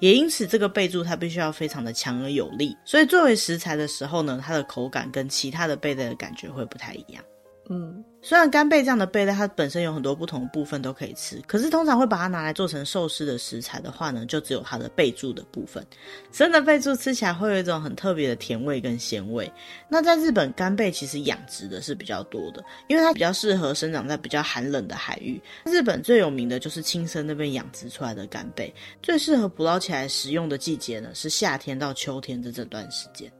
[0.00, 7.22] 也因此这个贝柱它必须要非常的强而有力，所以作为食材的时候呢，它的口感跟其他的贝类的感觉会不太一样。
[7.70, 15.86] 嗯，虽然干贝这样的贝类，它本身有很多不同的部分都可以吃，可是通常会把它拿来做成寿司的食材的话呢，就只有它的贝柱的部分。
[16.32, 19.50] 生的贝柱吃起来会有一种很特别的甜味跟鲜味。
[19.88, 25.40] 那在日本，干贝其实养殖的是比较多的，因为它比较适合生长在比较寒冷的海域。
[25.64, 33.32] 日本最有名的就是青森那边养殖出来的干贝，最适合捕捞起来食用的季节呢，是夏天到秋天的这段时间。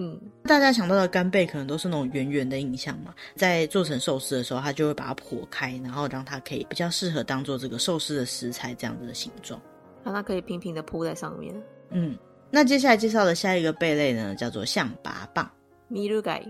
[0.00, 9.60] 嗯，大家想到的干贝可能都是那种圆圆的印象嘛，在做成寿司的时候，它就会把它剖开，然后让它可以比较适合当做这个寿司的食材这样子的形状，
[10.04, 11.52] 让它可以平平的铺在上面。
[11.90, 12.16] 嗯，
[12.48, 15.46] 那接下来介绍的下一个贝类呢，叫做象拔蚌。
[15.88, 16.42] 米鲁盖。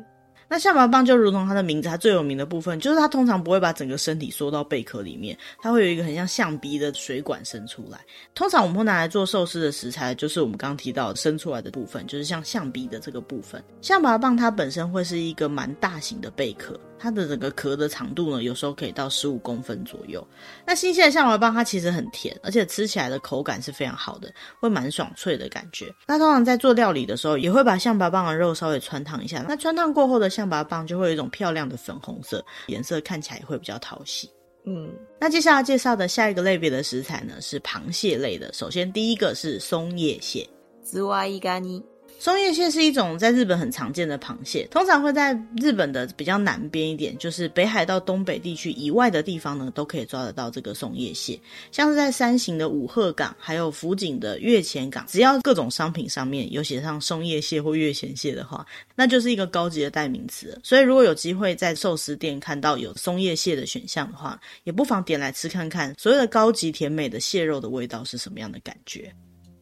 [0.48, 8.00] 那象拔蚌就如同它的名字，它最有名的部分就是它通常不会把整个身体缩到贝壳里面，它会有一个很像象鼻的水管伸出来。
[8.34, 13.62] 通常我们会拿来做寿司的食材，就是我们刚刚提到伸出来的部分，就是像象鼻的这个部分。
[13.82, 16.80] 象拔蚌它本身会是一个蛮大型的贝壳。
[16.97, 20.25] 它的整个壳的长度呢，有时候可以到十五公分左右。
[20.65, 25.93] 那新鲜的象拔蚌它其实很甜，而且吃起来的口感是非常好的，会蛮爽脆的感觉。
[26.07, 29.43] 那通常在做料理的时候，也会把象拔蚌的肉稍微汆烫一下。
[29.47, 34.29] 那汆烫过后的象拔蚌就会有一种漂亮的粉红色颜色，看起来也会比较讨喜。
[34.65, 38.51] 嗯，那接下来介绍的下一个类别的食材呢，是螃蟹类的。
[38.53, 40.47] 首先第一个是松叶蟹，
[40.85, 41.83] ズワイガニ。
[42.20, 51.38] 松叶蟹是一种在日本很常见的螃蟹，通常会在日本的比较南边一点，就是北海道东北地区以外的地方呢，都可以抓得到这个松叶蟹。
[51.70, 60.60] 像是在山形的五鹤港，还有福井的越前港，只要各种商品上面有写上松叶蟹或越前蟹的话，那就是一个高级的代名词。
[60.64, 69.14] 所以如果有机会在寿司店看到有松叶蟹的选项的话，也不妨点来吃看看，所谓的高级甜美的蟹肉的味道是什么样的感觉。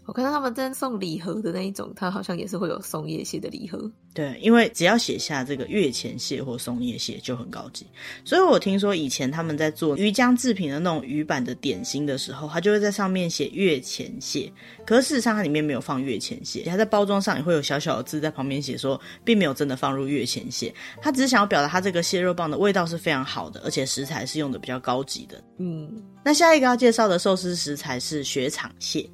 [0.06, 3.90] 我看到他们在送礼盒的那一种，它好像也是会有松叶蟹的礼盒。
[4.14, 7.84] 对，因为只要写下这个月前蟹或松叶蟹就很高级。
[8.24, 14.50] 所以我听说以前他们在做鱼浆制品的那种鱼板的点心的时候，他就会在上面写月前蟹。
[14.86, 20.72] 可是事实上它里面没有放月前蟹，它在包装上也会有小小的字在旁边写说，并没有真的放入月前蟹。
[21.02, 25.42] 他只是想要表达它这个蟹肉棒的味道是非常好的，而且食材是用的比较高级的。
[25.58, 25.90] 嗯，
[26.24, 29.04] 那下一个要介绍的寿司食材是雪场蟹。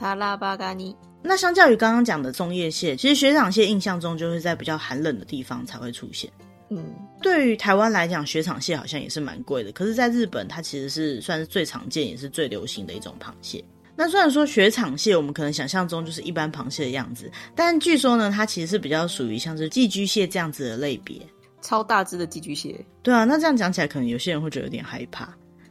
[0.00, 0.96] 塔拉巴嘎尼。
[1.22, 6.30] 那相较于刚刚讲的粽叶蟹，其实雪场蟹印象中就是在比较寒冷的地方才会出现。
[6.70, 6.82] 嗯，
[7.20, 9.70] 对于台湾来讲，雪场蟹好像也是蛮贵的。
[9.72, 13.62] 可是，在日本，它其实是算是最常见也是最流行的一种螃蟹。
[13.94, 21.20] 那虽然说雪场蟹，我们可能想象中就是一般螃蟹的样子，但据说呢，它其实是比较属于像是寄居蟹这样子的类别，
[21.60, 22.82] 超大只的寄居蟹。
[23.02, 25.28] 对啊，那这样讲起来，可能有些人会觉得有点害怕。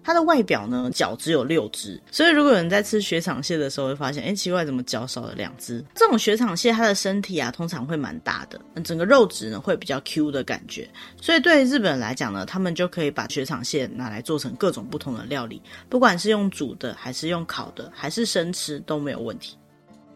[0.09, 5.85] 它的外表呢，脚只有六只，所以如果有人在吃雪场蟹的时候，会发现，哎，奇怪，怎么脚少了两只？
[5.93, 10.89] 这种雪场蟹，它的身体啊，通常会蛮大的，整个肉质呢会比较 Q 的感觉，
[11.21, 19.58] 所以对日本人来讲呢，他们就可以把雪场蟹拿来做成各种不同的料理，不管是用煮的，还是用烤的，还是生吃都没有问题。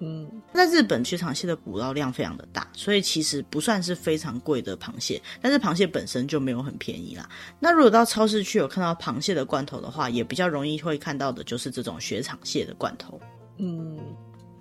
[0.06, 7.30] 嗯，在日本雪场蟹的捕捞量非常的大，所以其实不算是非常贵的螃蟹，但是螃蟹本身就没有很便宜啦。
[7.58, 13.18] 那如果到超市去有看到螃蟹的罐头的话，也比较容易会看到的就是这种雪场蟹的罐头。
[13.60, 13.98] 嗯，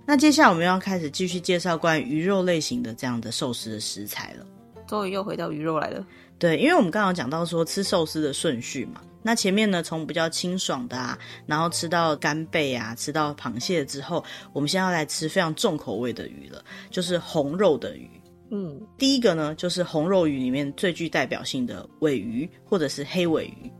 [0.05, 4.45] 那接下来我们要开始继续介绍关于鱼肉类型的这样的寿司的食材了。
[4.87, 6.05] 终于又回到鱼肉来了。
[6.39, 9.01] 对，因为我们刚刚讲到说吃寿司的顺序嘛。
[9.23, 18.09] 那前面呢，从比较清爽的啊，然后吃到干贝啊，吃到螃蟹之后，我们现在要来吃非常重口味的鱼了，就是红肉的鱼。
[18.51, 23.71] 嗯，第一个呢，就是红肉鱼里面最具代表性的尾鱼，或者是黑尾鱼。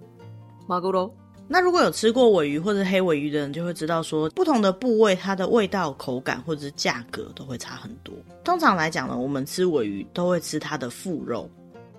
[0.65, 1.13] 马古罗。
[1.45, 8.15] 那如果有吃过尾鱼或者黑尾鱼的人，就会知道说，不同的部位它的味道、口感或者是价格都会差很多。
[8.45, 11.47] 通常来讲呢，我们吃尾鱼都会吃它的腹肉，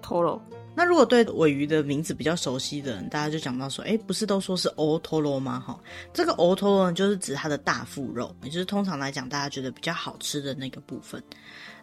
[0.01, 0.41] 头肉。
[0.77, 5.63] 那如果对鮪鱼的名字比较熟悉的人，大家就讲到说，哎，不是都说是欧托罗吗？
[5.65, 5.79] 哈，
[6.13, 11.23] 这个欧托罗呢，就是指它的大腹肉，也就是通常来讲大家觉得比较好吃的那个部分。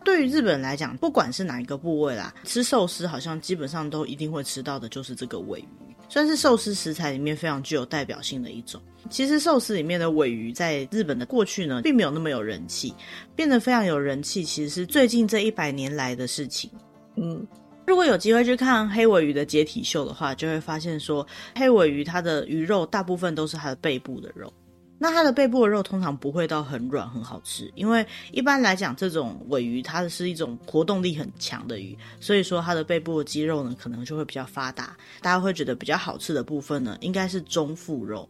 [0.04, 8.82] 对于日本人来讲，不管是哪一个部位啦，吃寿司好像基本上都一定会吃到的，就是这个鮪鱼，算是寿司食材里面非常具有代表性的一种。
[9.10, 12.94] 其实寿司里面的鮪鱼在日本的过去呢，并没有那么有人气，
[13.36, 16.70] 变得非常有人气，其实是最近这一百年来的事情。
[17.16, 17.48] 嗯。
[17.92, 24.52] 如果有机会去看黑尾鱼的解体秀的话，就会发现说，黑尾鱼它的鱼肉大部分都是它的背部的肉。
[24.98, 34.96] 那它的背部的肉通常不会到很软很好吃，因为一般来讲，这种尾鱼它是一种活动力很强的鱼，所以说它的背部的肌肉呢，可能就会比较发达。
[35.22, 38.26] 大家会觉得比较好吃的部分呢，应该是中腹肉。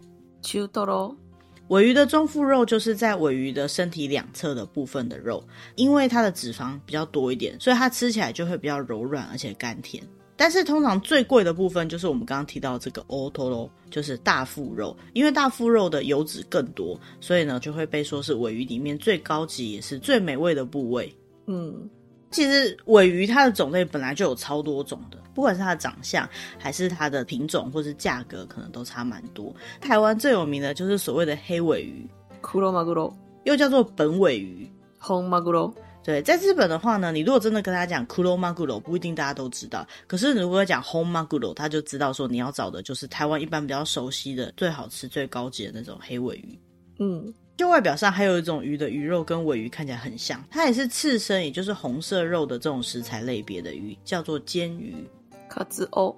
[1.72, 5.42] 鮪鱼的中腹肉就是在尾鱼的身体两侧的部分的肉，
[5.78, 10.04] 因为它的脂肪比较多一点，所以它吃起来就会比较柔软而且甘甜。
[10.36, 21.16] 但是通常最贵的部分就是我们刚刚提到这个 otoro，就是大腹肉，因为大腹肉的油脂更多，所以呢就会被说是尾鱼里面最高级也是最美味的部位。
[21.48, 21.90] 嗯。
[22.32, 29.55] 其实尾鱼它的种类本来就有超多种的，不管是它的长相，还是它的品种，或是价格，可能都差蛮多。
[29.81, 32.09] 台湾最有名的就是所谓的黑鮪鱼，
[32.41, 33.13] 黒マグロ，
[33.45, 35.73] 又叫做本鮪鱼，红マグロ。
[36.03, 39.87] 对，在日本的话呢，你如果真的跟他讲黒マグロ，不一定大家都知道。
[40.07, 46.59] 可是如果讲红マグロ，他就知道说你要找的就是台湾一般比较熟悉的、最好吃、最高级的那种黑鮪鱼。
[46.99, 47.33] 嗯。
[47.57, 54.95] 就外表上还有一种鱼的鱼肉跟鮪鱼看起来很像，它也是刺身，也就是红色肉的这种食材类别的鱼，叫做鰹鱼。
[55.52, 56.16] 卡兹欧，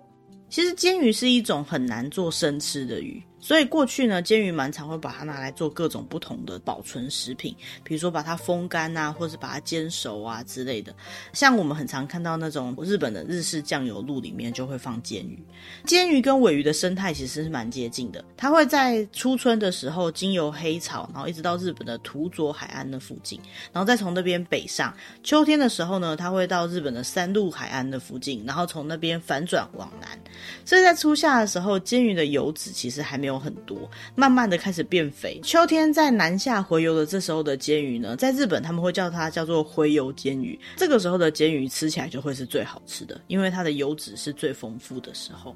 [0.48, 3.22] 其实煎鱼是一种很难做生吃的鱼。
[3.44, 7.54] 所以过去呢，鰹鱼蛮常会把它拿来做各种不同的保存食品，
[7.84, 10.96] 比如说把它风干啊，或是把它煎熟啊之类的。
[11.34, 15.38] 像我们很常看到那种日本的日式酱油露里面就会放鰹鱼。
[15.86, 23.38] 鰹鱼跟尾鱼的生态其实是蛮接近的，它会在初春的时候经由黑潮，然后一直到日本的土佐海岸的附近，
[23.74, 24.96] 然后再从那边北上。
[25.22, 30.18] 秋天的时候呢，它会到日本的三陆海岸的附近，然后从那边反转往南。
[30.64, 33.33] 所以在初夏的时候，鰹鱼的油脂其实还没有。
[33.34, 35.40] 有很多，慢慢的开始变肥。
[35.44, 40.60] 秋天在南下回游的这时候的鰹鱼呢，在日本他们会叫它叫做回游鰹鱼。
[40.78, 45.56] 这个时候的鰹鱼吃起来就会是最好吃的，因为它的油脂是最丰富的时候。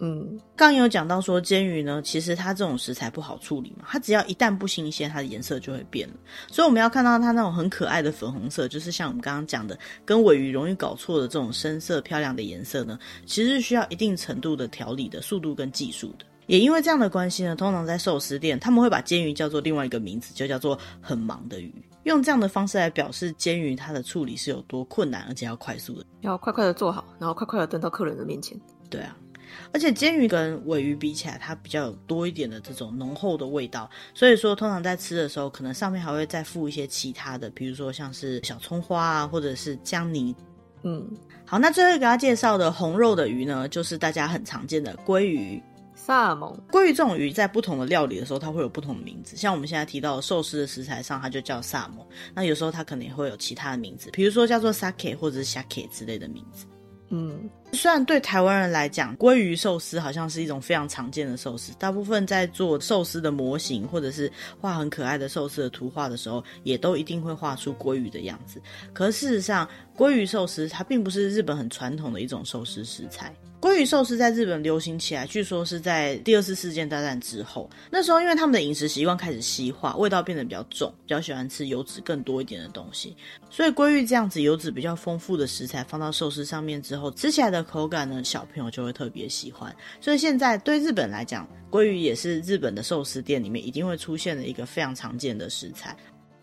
[0.00, 6.14] 嗯，刚有讲到说鰹鱼呢，其实它这种食材不好处理嘛，它只要一旦不新鲜，它的颜色就会变了。
[6.50, 16.26] 所以我们要看到它那种很可爱的粉红色，就是像我们刚刚讲的，跟尾鱼容易搞错的这种深色漂亮的颜色呢，其实是需要一定程度的调理的速度跟技术的。
[16.46, 21.72] 也因为这样的关系呢，通常在寿司店，他们会把煎鱼叫做另外一个名字，就叫做很忙的鱼，
[22.04, 28.58] 用这样的方式来表示煎鱼它的处理是有多困难，而且要快速的，要快快的做好，然后快快的端到客人的面前。
[28.88, 29.16] 对啊。
[29.72, 40.34] 而且煎鱼跟尾鱼比起来，它比较有多一点的这种浓厚的味道，所以说通常在吃的时候，可能上面还会再附一些其他的，比如说像是小葱花啊，或者是姜泥。
[40.82, 41.08] 嗯，
[41.46, 45.62] 好，那最后给大家介绍的红肉的鱼呢，就是大家很常见的鲑鱼。
[46.06, 46.54] 萨蒙。
[46.70, 49.36] 鲑鱼这种鱼在不同的料理的时候，它会有不同的名字。
[49.36, 52.06] 像我们现在提到的寿司的食材上，它就叫萨蒙。
[52.34, 56.66] 那有时候它可能也会有其他的名字，比如说叫做 sake 或者是 shake 之类的名字。
[57.08, 68.62] 嗯，虽然对台湾人来讲，鲑鱼寿司好像是一种非常常见的寿司，大部分在做寿司的模型或者是画很可爱的寿司的图画的时候，也都一定会画出鲑鱼的样子。
[68.92, 73.34] 可事实上，鲑鱼寿司它并不是日本很传统的一种寿司食材。
[73.60, 77.70] 鲑鱼寿司在日本流行起来，据说是在第二次世界大战之后。
[77.90, 83.16] 那时候，因为他们的饮食习惯开始西化，味道变得比较重，比较喜欢吃油脂更多一点的东西。
[83.48, 89.74] 所以，鲑鱼这样子油脂比较丰富的食材放到寿司上面之后，吃起来的口感呢，小朋友就会特别喜欢。
[90.00, 95.96] 所以，现在对日本来讲，鲑鱼也是日本的寿司店里面一定会出现的一个非常常见的食材。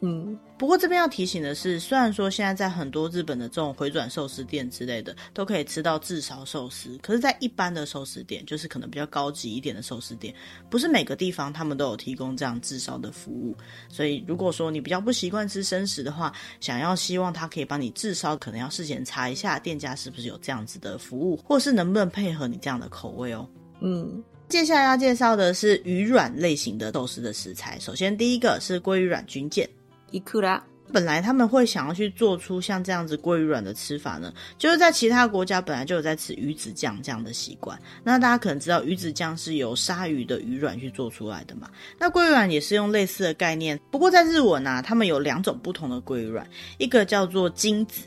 [0.04, 10.34] 嗯，不过这边要提醒的是，虽然说现在在很多日本的这种回转寿司店之类的都可以吃到炙烧寿司，可是，在一般的寿司店，就是可能比较高级一点的寿司店，
[10.72, 13.56] 不是每个地方他们都有提供这样炙烧的服务。
[13.89, 23.47] 所以，如果说你比较不习惯吃生食的话，想要希望他可以帮你炙烧，可能要事先查一下店家是不是有这样子的服务，或是能不能配合你这样的口味哦。
[23.82, 27.78] 嗯，接下来要介绍的是鱼软类型的寿司的食材。
[27.80, 29.70] 首先，第一个是鲑鱼软军舰。
[30.12, 30.62] 伊库拉，
[30.93, 37.80] 本来他们会想要去做出像这样子鲑鱼卵的吃法呢，就是在其他国家本来就有在吃鱼子酱这样的习惯。
[38.03, 41.70] 那大家可能知道鱼子酱是由鲨鱼的鱼卵去做出来的嘛？
[41.97, 46.45] 那鲑鱼卵也是用类似的概念，不过在日文啊，他们有两种不同的鲑鱼卵，
[46.78, 48.03] 一个叫做金子。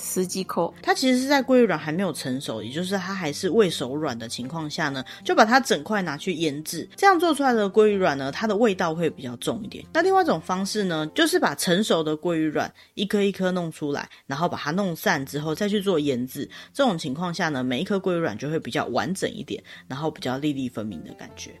[0.00, 9.84] 十几口，它其实是在鲑鱼卵还没有成熟，也就是它还是未熟软的情况下呢，就把它整块拿去腌制，这样做出来的鲑鱼卵呢，它的味道会比较重一点。
[9.92, 21.52] 那另外一种方式呢，就是把成熟的鲑鱼卵一颗一颗弄出来，然后把它弄散之后再去做腌制，这种情况下呢，每一颗鲑鱼卵就会比较完整一点，然后比较粒粒分明的感觉。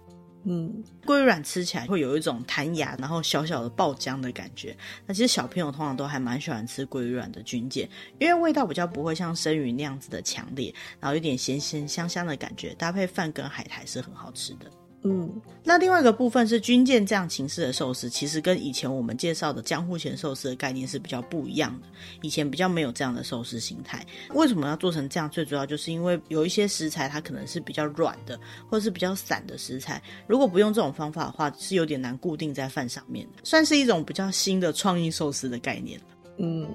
[0.44, 4.74] 嗯，鲑鱼卵吃起来会有一种弹牙，然后小小的爆浆的感觉。
[5.06, 14.70] 那其实小朋友通常都还蛮喜欢吃鲑鱼卵的军舰，因为味道比较不会像生鱼那样子的强烈，然后有点咸咸香香的感觉，搭配饭跟海苔是很好吃的。
[15.04, 21.86] 嗯，那另外一个部分是军舰这样形式的寿司，其实跟以前我们介绍的江户前寿司的概念是比较不一样的。
[22.20, 24.04] 以前比较没有这样的寿司形态。
[24.34, 25.30] 为什么要做成这样？
[25.30, 28.38] 最主要就是因为有一些食材它可能是比较软的，
[28.68, 36.00] 或者是比较散的食材，如果不用这种方法的话，是有点难固定在饭上面的，算是一种比较新的创意寿司的概念。
[36.38, 36.68] 嗯，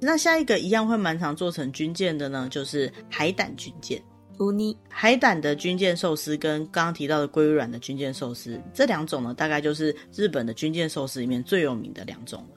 [0.00, 4.02] 那下一个一样会蛮常做成军舰的呢，就是海胆军舰。
[4.40, 12.48] 乌尼海胆的军舰寿司跟刚刚提到的鲑鱼卵的军舰寿司，这两种呢，大概就是日本的军舰寿司里面最有名的两种了。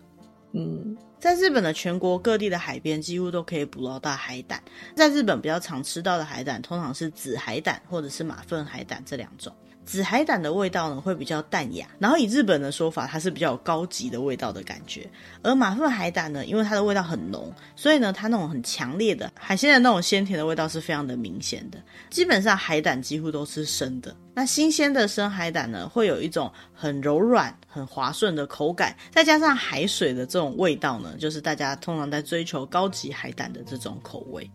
[0.54, 4.62] 嗯，在日本的全国各地的海边，几乎都可以捕捞到海胆。
[4.96, 9.52] 在日本比较常吃到的海胆，通常是紫海胆或者是马粪海胆这两种。
[9.86, 15.10] 紫海胆的味道呢，会比较淡雅，然后以日本的说法，它是比较有高级的味道的感觉。
[15.42, 21.78] 而马粪海胆呢，因为它的味道很浓，所以呢，它那种很强烈的海鲜的那种鲜甜的味道是非常的明显的。
[22.10, 34.50] 基本上海胆几乎都是生的，那新鲜的生海胆呢，会有一种很柔软、很滑顺的口感，再加上海水的这种味道呢，就是大家通常在追求高级海胆的这种口味。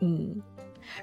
[0.00, 0.40] 嗯。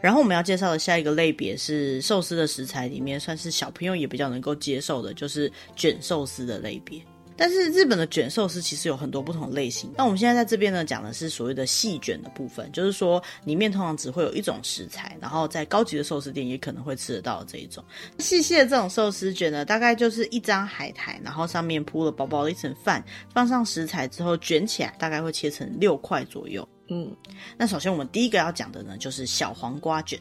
[0.02, 7.02] 然后我们要介绍的下一个类别是寿司的食材里面，算是小朋友也比较能够接受的，就是卷寿司的类别。
[7.40, 9.94] 但是日本的卷寿司其实有很多不同类型。
[9.96, 17.84] 那我们现在在这边呢，讲的是所谓的细卷的部分，就是说里面通常只会有一种食材，然后在高级的寿司店也可能会吃得到这一种
[18.18, 26.68] 细细的这种寿司卷呢，大概就是一张海苔，然后上面铺了薄薄的一层饭，放上食材之后卷起来，大概会切成六块左右。
[26.90, 27.16] 嗯，
[27.58, 30.20] 那首先我们第一个要讲的呢，就是小黄瓜卷。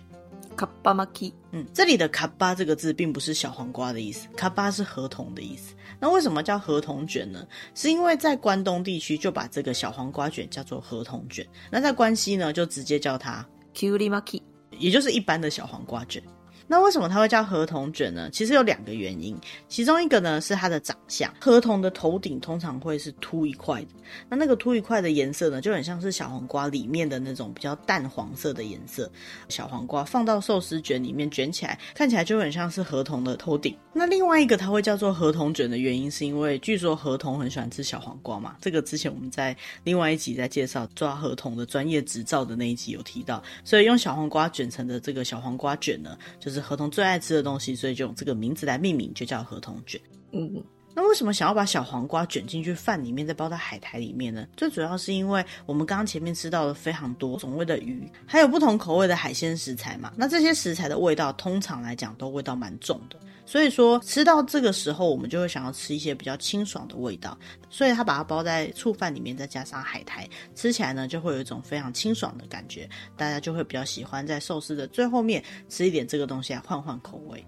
[0.57, 5.75] 卡巴马基，嗯，这里的卡巴这个字并不是小黄瓜的意思，卡巴是合同的意思。
[6.01, 7.47] 那为什么叫合同卷呢？
[7.75, 14.41] 是因为在关东地区就把这个小黄瓜卷叫做合同卷，那在关西呢就直接叫它 Kuri Maki，
[14.79, 16.23] 也就是一般的小黄瓜卷。
[16.67, 18.29] 那为什么它会叫河童卷呢？
[18.33, 19.37] 其实有两个原因，
[19.69, 23.89] 其中一个呢是它的长相，河童的头顶通常会是凸一块的，
[24.29, 29.11] 那那个凸一块的颜色呢，就很像是小黄瓜里面的那种比较淡黄色的颜色。
[29.49, 33.77] 小黄瓜放到寿司卷里面卷起来，看起来就很像是河童的头顶。
[33.93, 38.57] 那另外一个它会叫做河童卷的原因，是因为据说河童很喜欢吃小黄瓜嘛。
[38.61, 50.01] 这个之前我们在另外一集在介绍抓河童的专业执照的那一集有提到，所以用小黄瓜卷成的这个小黄瓜卷呢，就是河童最爱吃的东西，所以就用这个名字来命名，就叫河童卷。
[50.33, 50.63] 嗯。
[50.99, 54.47] 那为什么想要把小黄瓜卷进去饭里面，再包在海苔里面呢？
[54.57, 60.11] 最主要是因为我们刚刚前面吃到了非常多种类的鱼，还有不同口味的海鲜食材嘛。
[60.17, 63.19] 那这些食材的味道，通常来讲都味道蛮重的。
[63.47, 67.39] 所以说吃到这个时候，我们就会想要吃一些比较清爽的味道。
[67.71, 72.87] 所以他把它包在醋饭里面，再加上海苔，吃起来呢就会有一种非常清爽的感觉。
[73.17, 77.43] 大家就会比较喜欢在寿司的最后面吃一点这个东西来换换口味。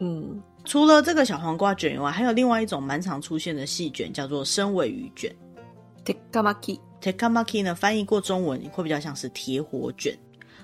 [0.00, 0.42] 嗯。
[0.64, 5.32] 除了这个小黄瓜卷以外，还有另外一种蛮常出现的细卷，叫做生尾鱼卷。
[6.04, 10.12] tekamaki tekamaki 呢，翻译过中文会比较像是铁火卷。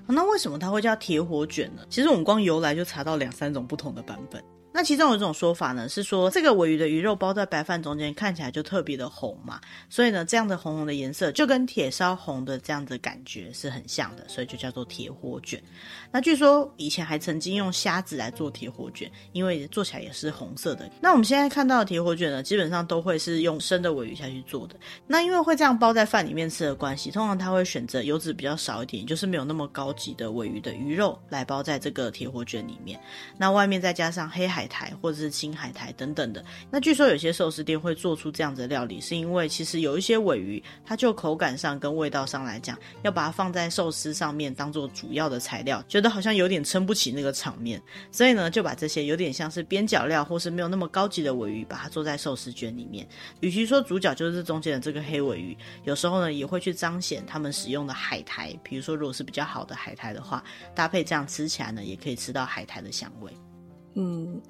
[0.09, 1.83] 那为什么它会叫铁火卷呢？
[1.89, 4.43] 其实我们光由来就查到两三种不同的版本。
[4.73, 9.61] 那其中有一种说法呢，是说这个尾鱼的鱼肉包在白饭中间，看起来就特别的红嘛，
[9.91, 15.63] 所以呢，这样的红红的颜色就跟铁烧红的这样的感觉是很像的，所以就叫做铁火卷。
[16.11, 20.91] 那据说以前还曾经用虾子来做铁火卷，因为做起来也是红色的。
[21.03, 24.75] 那我们现在看到的铁火卷呢，基本上都会是用生的尾鱼下去做的。
[25.07, 32.99] 那因为会这样包在饭里面吃的关系，通常他会选择油脂比较少一点，就是没有那么高级的尾鱼的鱼肉来包在这个铁火卷里面。
[33.37, 34.62] 那外面再加上黑海。
[34.63, 47.83] 海苔或者是青海苔等等的，那据说有些寿司店会做出这样子的料理，是因为其实有一些尾鱼，它就口感上跟味道上来讲，要把它放在寿司上面当做主要的材料，觉得好像有点撑不起那个场面，
[48.13, 53.05] 所以呢，就把这些有点像是边角料或是没有那么高级的尾鱼，把它做在寿司卷里面。
[53.41, 63.33] 与其说主角就是中间的这个黑尾鱼，有时候呢也会去彰显他们使用的海苔，比如说如果是比较好的海苔的话，搭配这样吃起来呢，也可以吃到海苔的香味。
[63.95, 64.41] 嗯。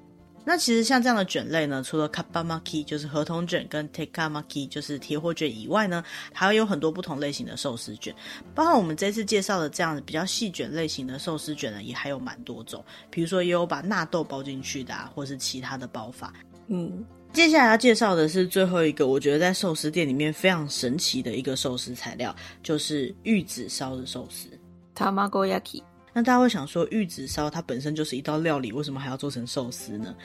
[0.45, 8.13] 那其实像这样的卷类呢，除了 kapamaki 就是合同卷跟 tekamaki 就是铁火卷以外呢，还有很多不同类型的寿司卷。
[8.53, 12.83] 包括我们这次介绍的这样比较细卷类型的寿司卷呢，也还有蛮多种。
[13.09, 16.33] 比如说也有把纳豆包进去的啊，或是其他的包法。
[16.67, 24.47] 嗯，接下来要介绍的是最后一个，我觉得在寿司店里面非常神奇的一个寿司材料，就是玉子烧的寿司
[24.95, 25.81] tamagoyaki。
[26.13, 30.15] 那大家会想说，玉子烧它本身就是一道料理，为什么还要做成寿司呢？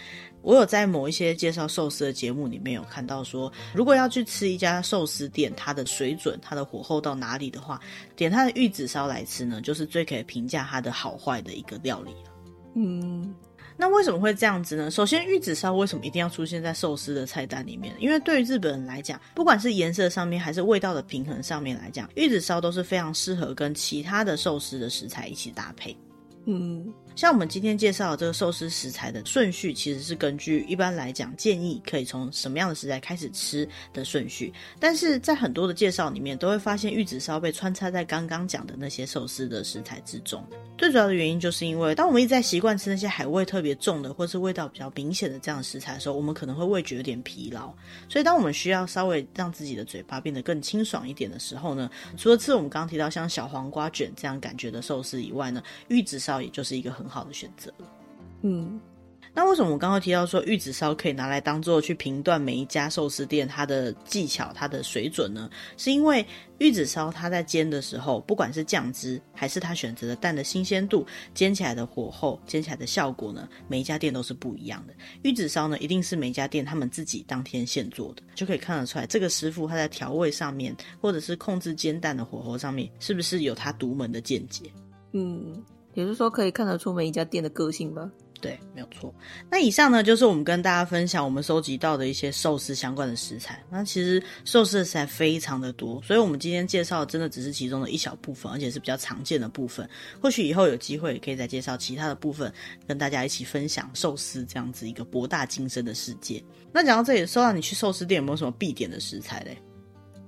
[0.43, 7.81] 我有在某一些介绍寿司的节目里面有看到说，如果要去吃一家寿司店，它的水准、它的火候到哪里的话，
[8.15, 12.15] 点它的玉子烧来吃呢，就是最可以评价它的好坏的一个料理。
[12.75, 13.35] 嗯。
[13.81, 14.91] 那为什么会这样子呢？
[14.91, 17.95] 首先，玉子烧为什么一定要出现在寿司的菜单里面？
[18.01, 25.97] 因为对于日本人来讲，不管是颜色上面还是味道的平衡上面来讲，玉子烧都是非常适合跟其他的寿司的食材一起搭配。
[26.47, 26.93] 嗯。
[27.19, 34.53] 像我们今天介绍的这个寿司食材的顺序，其实是根据一般来讲建议可以从什么样的食材开始吃的顺序。
[34.79, 40.47] 但是在很多的介绍里面，都会发现玉子烧被穿插在刚刚讲的那些寿司的食材之中。
[40.79, 47.75] 最主要的原因就是因为，当我们一直在习惯吃那些海味特别重的，或是味道比较明显的这样的食材的时候，我们可能会味觉有点疲劳。
[48.09, 57.73] 所以，当我们需要稍微让自己的嘴巴变得更清爽一点的时候呢，除了吃我们刚刚提到像小黄瓜卷这样感觉的寿司以外呢，玉子烧也就是一个很好的选择，
[58.43, 58.81] 嗯，
[59.35, 65.49] 那为什么我刚刚提到说玉子烧可以拿来当做去评断每一家寿司店它的技巧、它的水准呢？
[65.77, 66.25] 是因为
[66.59, 74.95] 玉子烧它在煎的时候，不管是酱汁还是它选择的蛋的新鲜度，煎起来的火候、煎起来的效果呢，每一家店都是不一样的。
[75.23, 84.73] 玉子烧呢，一定是每一家店他们自己当天现做的，就可以看得出来这个师傅他在调味上面，或者是控制煎蛋的火候上面，是不是有他独门的见解？
[85.13, 85.63] 嗯。
[85.99, 88.09] 也就是说，可以看得出每一家店的个性吧？
[88.41, 89.13] 对，没有错。
[89.51, 93.61] 那以上呢，就是我们跟大家分享我们收集到的一些寿司相关的食材。
[93.69, 99.91] 那其实寿司的食材非常的多，所以我们今天介绍的真的只是其中的一小部分，而且是比较常见的部分。
[100.23, 102.53] 或许以后有机会也可以再介绍其他的部分，
[102.87, 106.41] 跟大家一起分享寿司这样子一个博大精深的世界。
[106.73, 109.59] 那讲到这里，说到你去寿司店有没有什么必点的食材嘞？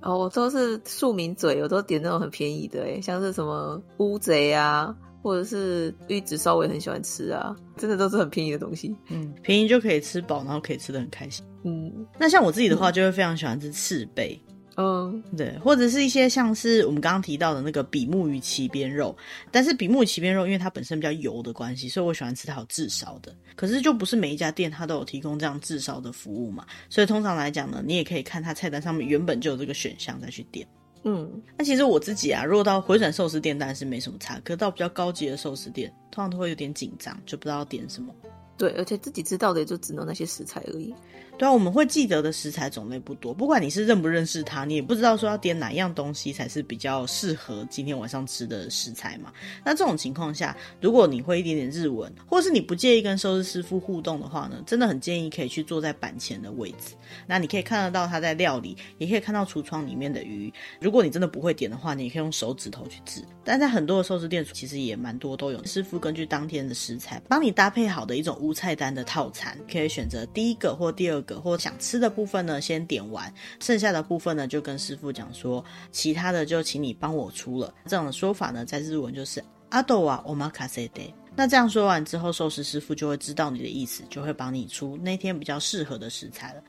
[0.02, 4.92] 哦，我都是庶民嘴，我都点那种很便宜的，诶，像是什么乌贼啊。
[5.22, 8.94] 或者是玉子烧，我也很喜欢吃啊，真的都是很便宜的东西。
[9.08, 11.44] 嗯，便宜就可以吃饱，然后可以吃的很开心。
[11.64, 14.40] 嗯，那像我自己的话，就会非常喜欢吃赤贝。
[14.76, 19.14] 嗯，对，或者是一些像是我们刚刚提到的那个比目鱼鳍边肉，
[19.50, 23.34] 但是比目鱼鳍边肉因为它本身比较油的关系，所以我喜欢吃它有炙烧的。
[23.56, 30.66] 可是就不是每一家店它都有提供这样炙烧的服务嘛，所以通常来讲呢，你也可以看它菜单上面原本就有这个选项再去点。
[31.02, 38.14] 嗯，那其实我自己啊，如果到回转寿司店当然是没什么差，可是到比较高级的寿司店，通常都会有点紧张，就不知道点什么。
[38.58, 40.94] 对，而且自己知道的也就只能那些食材而已。
[41.40, 43.32] 对啊，我们会记得的食材种类不多。
[43.32, 49.32] 不管你是认不认识它，你也不知道说要点哪样东西才是比较适合今天晚上吃的食材嘛。
[49.64, 56.94] 那这种情况下，如果你会一点点日文，或是你不介意跟寿司师傅互动的话呢，真的很建议可以去坐在板前的位置。
[57.26, 60.52] 那你可以看得到他在料理，也可以看到橱窗里面的鱼。
[60.78, 63.24] 如果你真的不会点的话，你也可以用手指头去指。
[63.42, 75.62] 但在很多的寿司店，其实也蛮多都有师傅根据当天的食材帮你搭配好的一种无菜单的套餐，可以选择第一个或第二个或想吃的部分呢，先点完，剩下的部分呢，就跟师傅讲说，
[75.92, 77.72] 其他的就请你帮我出了。
[77.84, 81.02] 这种的说法呢，在日文就是阿斗瓦欧玛卡塞德。
[81.36, 86.62] 那这样说完之后，寿司师傅就会知道你的意思，就会帮你出那天比较适合的食材了。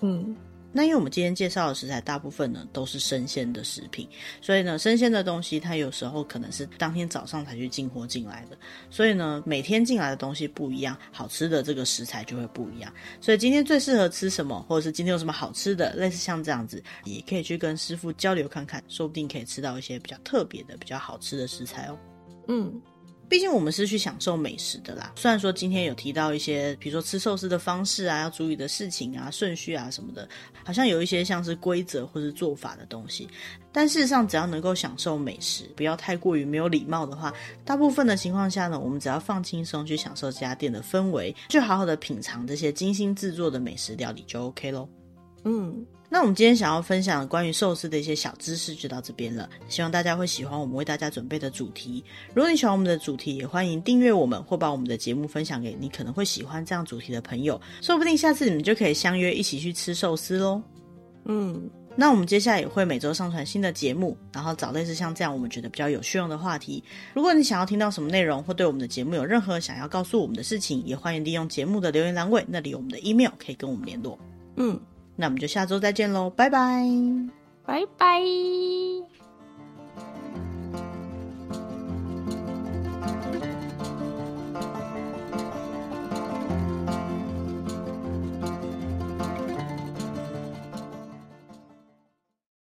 [0.00, 0.34] 嗯。
[0.78, 4.08] 那因为我们今天介绍的食材大部分呢都是生鲜的食品，
[4.40, 8.56] 所以呢生鲜的东西它有时候可能是当天早上才去进货进来的，
[8.88, 12.94] 所以呢每天进来的东西不一样，好吃的这个食材就会不一样。
[13.20, 21.98] 所以今天最适合吃什么，或者是今天有什么好吃的，类似像这样子，也可以去跟师傅交流看看，说不定可以吃到一些比较特别的、比较好吃的食材哦。
[22.46, 22.80] 嗯。
[23.28, 25.12] 毕竟我们是去享受美食的啦。
[25.14, 30.28] 虽然说今天有提到一些，比如说吃寿司的方式啊，要注意的事情啊、顺序啊什么的，
[30.64, 33.28] 好像有一些像是规则或是做法的东西。
[33.70, 37.32] 但事实上，只要能够享受美食，不要太过于没有礼貌的话，
[37.64, 44.88] 大部分的情况下呢，我们只要放轻松去享受这家店的氛围，就好好的品尝这些精心制作的美食料理就 OK 喽。
[45.44, 45.86] 嗯。
[46.10, 52.02] 那我们今天想要分享关于寿司的一些小知识就到这边了，希望大家会喜欢我们为大家准备的主题。
[52.34, 60.62] 如果你喜欢我们的主题，也欢迎订阅我们或把我们的节目分享给你可能会喜欢这样主题的朋友，说不定下次你们就可以相约一起去吃寿司喽。
[61.26, 66.82] 嗯，那我们接下来也会每周上传新的节目，然后找类似像这样我们觉得比较有趣用的话题。
[67.12, 74.18] 如果你想要听到什么内容，或对我们的节目有任何想要告诉我们的事情，也欢迎利用节目的留言栏位，那里有我们的 email 可以跟我们联络。
[74.56, 74.80] 嗯。
[75.20, 76.86] 那我们就下周再见喽，拜拜，
[77.66, 78.22] 拜拜。